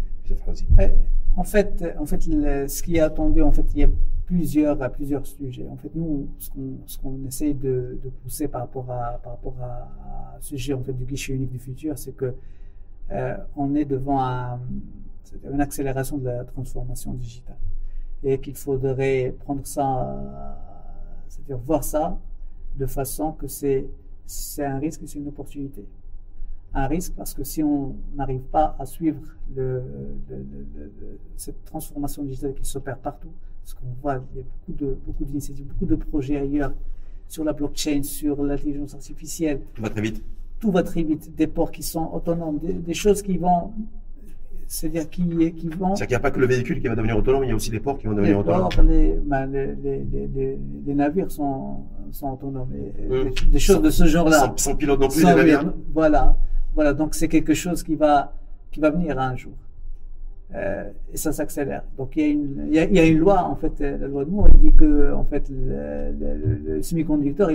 En 1.38 1.44
fait, 1.44 1.86
en 1.98 2.06
fait, 2.06 2.24
ce 2.24 2.84
qui 2.84 2.98
est 2.98 3.00
attendu, 3.00 3.42
en 3.42 3.52
fait, 3.52 3.66
il 3.74 3.80
y 3.80 3.84
a 3.84 3.90
plusieurs, 4.26 4.82
à 4.82 4.90
plusieurs 4.90 5.26
sujets. 5.26 5.68
En 5.70 5.78
fait, 5.78 5.92
nous, 5.96 6.28
ce 6.38 6.98
qu'on 6.98 7.12
qu 7.12 7.28
essaye 7.28 7.54
de, 7.54 7.98
de, 8.04 8.10
pousser 8.24 8.50
par 8.50 8.62
rapport 8.62 8.90
à, 8.92 9.20
par 9.24 9.34
rapport 9.34 9.56
à, 9.62 10.36
à 10.36 10.38
ce 10.42 10.50
sujet 10.50 10.74
en 10.74 10.84
fait, 10.84 10.94
du 10.94 11.06
guichet 11.06 11.34
unique 11.34 11.52
du 11.52 11.60
futur, 11.60 11.98
c'est 11.98 12.16
que 12.16 12.34
euh, 13.12 13.38
on 13.56 13.76
est 13.76 13.86
devant 13.86 14.22
un, 14.22 14.60
une 15.52 15.62
accélération 15.62 16.18
de 16.18 16.26
la 16.26 16.44
transformation 16.46 17.14
digitale 17.14 17.58
et 18.24 18.40
qu'il 18.40 18.56
faudrait 18.56 19.36
prendre 19.40 19.66
ça, 19.66 20.58
c'est-à-dire 21.28 21.58
voir 21.58 21.84
ça 21.84 22.18
de 22.76 22.86
façon 22.86 23.32
que 23.34 23.48
c'est 23.48 23.88
un 24.60 24.78
risque 24.78 25.04
et 25.04 25.08
c'est 25.08 25.20
une 25.20 25.28
opportunité. 25.28 25.86
Un 26.74 26.88
risque 26.88 27.14
parce 27.16 27.34
que 27.34 27.44
si 27.44 27.64
on 27.64 27.96
n'arrive 28.16 28.44
pas 28.44 28.76
à 28.80 28.86
suivre 28.86 29.22
cette 31.36 31.66
transformation 31.66 32.24
digitale 32.24 32.54
qui 32.54 32.64
s'opère 32.64 32.98
partout, 32.98 33.32
parce 33.62 33.74
qu'on 33.74 33.94
voit, 34.02 34.24
il 34.34 34.40
y 34.40 34.42
a 34.42 34.46
beaucoup 34.46 34.74
de 34.74 34.98
beaucoup 35.06 35.26
d'initiatives, 35.26 35.68
beaucoup 35.68 35.86
de 35.86 35.96
projets 35.96 36.38
ailleurs 36.38 36.74
sur 37.28 37.44
la 37.44 37.54
blockchain, 37.54 38.04
sur 38.04 38.42
l'intelligence 38.44 38.94
artificielle. 38.94 39.62
Va 39.78 39.90
très 39.90 40.02
vite. 40.02 40.24
Tout 40.62 40.72
va 40.72 40.84
très 40.84 41.04
vite. 41.04 41.36
Des 41.36 41.48
ports 41.48 41.72
qui 41.72 41.84
sont 41.84 42.10
autonomes, 42.14 42.60
des, 42.60 42.74
des 42.74 42.94
choses 42.94 43.22
qui 43.22 43.38
vont 43.38 43.74
c'est-à-dire 44.72 45.10
qui, 45.10 45.24
qui 45.52 45.68
vont. 45.68 45.96
C'est-à-dire 45.96 46.08
qu'il 46.08 46.16
n'y 46.16 46.16
a 46.16 46.20
pas 46.22 46.32
que 46.32 46.40
le 46.40 46.48
véhicule 46.48 46.80
qui 46.80 46.88
va 46.88 46.96
devenir 46.96 47.18
autonome, 47.18 47.44
il 47.44 47.50
y 47.50 47.52
a 47.52 47.56
aussi 47.56 47.72
les 47.72 47.82
ports 47.82 47.98
qui 47.98 48.08
vont 48.08 48.14
devenir 48.14 48.36
les 48.36 48.40
autonomes. 48.40 48.70
Ports, 48.70 48.84
les, 48.84 49.20
ben, 49.22 49.46
les, 49.48 49.76
les, 50.14 50.58
les, 50.86 50.94
navires 50.94 51.30
sont, 51.30 51.84
sont 52.14 52.32
autonomes. 52.32 52.70
Et. 52.74 53.48
Des 53.48 53.60
choses 53.60 53.76
sans, 53.76 53.82
de 53.82 53.90
ce 53.90 54.06
genre-là. 54.06 54.40
Sans, 54.40 54.58
sans, 54.58 54.76
pilote 54.78 55.02
non 55.02 55.10
plus, 55.10 55.26
les 55.26 55.36
navires. 55.36 55.74
Voilà. 55.94 56.38
voilà. 56.74 56.94
Donc 56.94 57.16
c'est 57.16 57.28
quelque 57.28 57.54
chose 57.54 57.84
qui 57.84 57.96
va, 57.96 58.34
qui 58.72 58.80
va 58.80 58.92
venir 58.92 59.20
un 59.20 59.36
jour. 59.36 59.52
Euh, 60.54 60.90
et 61.14 61.18
ça 61.18 61.32
s'accélère. 61.32 61.84
Donc 61.98 62.18
il 62.18 62.74
y, 62.74 62.80
a 62.80 63.06
une, 63.06 63.20
loi, 63.20 63.44
en 63.44 63.56
fait, 63.56 63.80
la 63.80 64.08
loi 64.08 64.26
de 64.26 64.30
Moore, 64.30 64.50
il 64.54 64.72
dit 64.72 64.76
que 64.76 65.14
en 65.14 65.24
fait, 65.24 65.50
le, 65.50 66.82
semi-conducteur, 66.82 67.50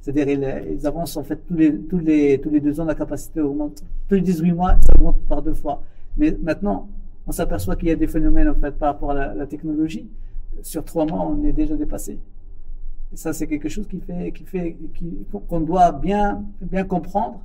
c'est-à-dire 0.00 0.28
il, 0.28 0.74
ils 0.78 0.86
avancent 0.86 1.16
en 1.18 1.24
fait 1.24 1.38
tous 1.46 1.54
les, 1.54 2.38
deux 2.38 2.80
ans, 2.80 2.84
la 2.86 2.94
capacité 2.94 3.40
augmente. 3.40 3.82
Tous 4.08 4.14
les 4.14 4.22
18 4.22 4.52
mois, 4.52 4.76
ça 4.80 4.92
augmente 4.98 5.18
par 5.28 5.42
deux 5.42 5.52
fois. 5.52 5.82
Mais 6.16 6.34
maintenant, 6.42 6.88
on 7.26 7.32
s'aperçoit 7.32 7.76
qu'il 7.76 7.88
y 7.88 7.92
a 7.92 7.96
des 7.96 8.06
phénomènes 8.06 8.48
en 8.48 8.54
fait 8.54 8.72
par 8.72 8.94
rapport 8.94 9.10
à 9.10 9.34
la, 9.34 9.46
technologie. 9.46 10.08
Sur 10.62 10.84
trois 10.84 11.04
mois, 11.04 11.26
on 11.26 11.44
est 11.44 11.52
déjà 11.52 11.76
dépassé. 11.76 12.18
Et 13.12 13.16
ça, 13.16 13.34
c'est 13.34 13.46
quelque 13.46 13.68
chose 13.68 13.86
qu'on 15.48 15.60
doit 15.60 15.92
bien 15.92 16.42
comprendre 16.88 17.42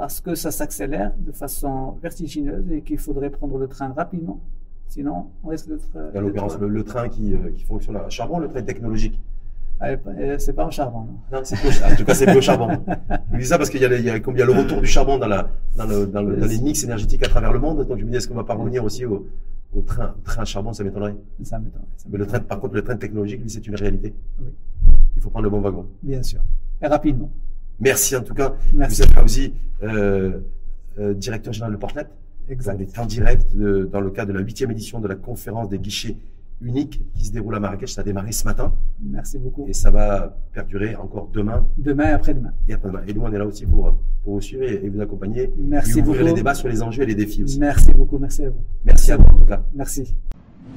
parce 0.00 0.22
que 0.22 0.34
ça 0.34 0.50
s'accélère 0.50 1.12
de 1.18 1.30
façon 1.30 1.98
vertigineuse 2.02 2.64
et 2.72 2.80
qu'il 2.80 2.96
faudrait 2.96 3.28
prendre 3.28 3.58
le 3.58 3.68
train 3.68 3.92
rapidement. 3.92 4.40
Sinon, 4.88 5.26
on 5.44 5.48
risque 5.48 5.68
d'être. 5.68 5.90
L'occurrence, 6.18 6.58
le, 6.58 6.68
le, 6.68 6.84
train 6.84 7.10
qui, 7.10 7.34
euh, 7.34 7.50
qui 7.54 7.64
fonctionne 7.64 7.96
à 7.96 8.08
charbon, 8.08 8.38
le 8.38 8.48
train 8.48 8.62
technologique. 8.62 9.20
C'est 10.38 10.54
pas 10.54 10.64
en 10.64 10.70
charbon. 10.70 11.00
Non, 11.00 11.38
non 11.38 11.40
c'est 11.44 11.54
en 11.84 11.96
tout 11.96 12.04
cas, 12.06 12.14
c'est 12.14 12.24
plus 12.24 12.38
au 12.38 12.40
charbon. 12.40 12.82
Je 13.34 13.38
dis 13.40 13.44
ça 13.44 13.58
parce 13.58 13.68
qu'il 13.68 13.82
y, 13.82 13.84
y, 13.84 14.02
y, 14.04 14.10
a 14.10 14.46
le 14.46 14.52
retour 14.52 14.80
du 14.80 14.86
charbon 14.86 15.18
dans, 15.18 15.28
la, 15.28 15.50
dans, 15.76 15.84
le, 15.84 16.06
dans, 16.06 16.22
le, 16.22 16.36
dans 16.36 16.46
les 16.46 16.60
mix 16.60 16.82
énergétiques 16.82 17.22
à 17.26 17.28
travers 17.28 17.52
le 17.52 17.58
monde. 17.58 17.86
Donc 17.86 17.98
je 17.98 18.04
me 18.06 18.10
dis, 18.10 18.16
est-ce 18.16 18.26
qu'on 18.26 18.34
va 18.34 18.44
pas 18.44 18.54
revenir 18.54 18.82
aussi 18.82 19.04
au, 19.04 19.26
au 19.74 19.82
train, 19.82 20.14
train 20.24 20.42
à 20.42 20.46
charbon 20.46 20.72
Ça 20.72 20.82
m'étonnerait. 20.82 21.16
Ça 21.42 21.58
m'étonnerait. 21.58 21.86
Mais 22.10 22.16
le 22.16 22.26
train, 22.26 22.40
par 22.40 22.58
contre, 22.58 22.74
le 22.74 22.82
train 22.82 22.96
technologique, 22.96 23.42
lui, 23.42 23.50
c'est 23.50 23.66
une 23.66 23.76
réalité. 23.76 24.14
Oui. 24.40 24.48
Il 25.16 25.20
faut 25.20 25.28
prendre 25.28 25.44
le 25.44 25.50
bon 25.50 25.60
wagon. 25.60 25.86
Bien 26.02 26.22
sûr. 26.22 26.40
Et 26.80 26.86
rapidement. 26.86 27.30
Merci 27.80 28.16
en 28.16 28.22
tout 28.22 28.34
cas. 28.34 28.54
Merci. 28.74 29.02
Vous 29.02 29.08
êtes 29.08 29.24
aussi 29.24 29.54
euh, 29.82 30.40
euh, 30.98 31.14
directeur 31.14 31.52
général 31.52 31.72
de 31.72 31.78
Portnet. 31.78 32.06
Exact. 32.48 32.76
On 32.78 32.82
est 32.82 32.98
en 32.98 33.06
direct 33.06 33.56
de, 33.56 33.88
dans 33.90 34.00
le 34.00 34.10
cadre 34.10 34.32
de 34.32 34.38
la 34.38 34.44
huitième 34.44 34.70
édition 34.70 35.00
de 35.00 35.08
la 35.08 35.14
conférence 35.14 35.68
des 35.68 35.78
guichets 35.78 36.16
unique 36.60 37.02
qui 37.14 37.24
se 37.24 37.32
déroule 37.32 37.54
à 37.54 37.60
Marrakech. 37.60 37.90
Ça 37.90 38.02
a 38.02 38.04
démarré 38.04 38.32
ce 38.32 38.44
matin. 38.44 38.72
Merci 39.02 39.38
beaucoup. 39.38 39.66
Et 39.68 39.72
ça 39.72 39.90
va 39.90 40.36
perdurer 40.52 40.94
encore 40.96 41.30
demain. 41.32 41.66
Demain 41.78 42.10
et 42.10 42.12
après-demain. 42.12 42.52
Et 42.68 42.74
après-demain. 42.74 43.02
Et 43.06 43.14
nous, 43.14 43.22
on 43.22 43.32
est 43.32 43.38
là 43.38 43.46
aussi 43.46 43.66
pour, 43.66 43.96
pour 44.24 44.34
vous 44.34 44.40
suivre 44.40 44.64
et, 44.64 44.88
vous 44.88 45.00
accompagner. 45.00 45.50
Merci 45.56 45.92
et 45.98 46.02
beaucoup. 46.02 46.10
ouvrir 46.10 46.26
les 46.26 46.34
débats 46.34 46.54
sur 46.54 46.68
les 46.68 46.82
enjeux 46.82 47.04
et 47.04 47.06
les 47.06 47.14
défis 47.14 47.44
aussi. 47.44 47.58
Merci 47.58 47.92
beaucoup. 47.94 48.18
Merci 48.18 48.44
à 48.44 48.50
vous. 48.50 48.64
Merci 48.84 49.12
à 49.12 49.16
vous, 49.16 49.24
en 49.24 49.38
tout 49.38 49.46
cas. 49.46 49.62
Merci. 49.74 50.14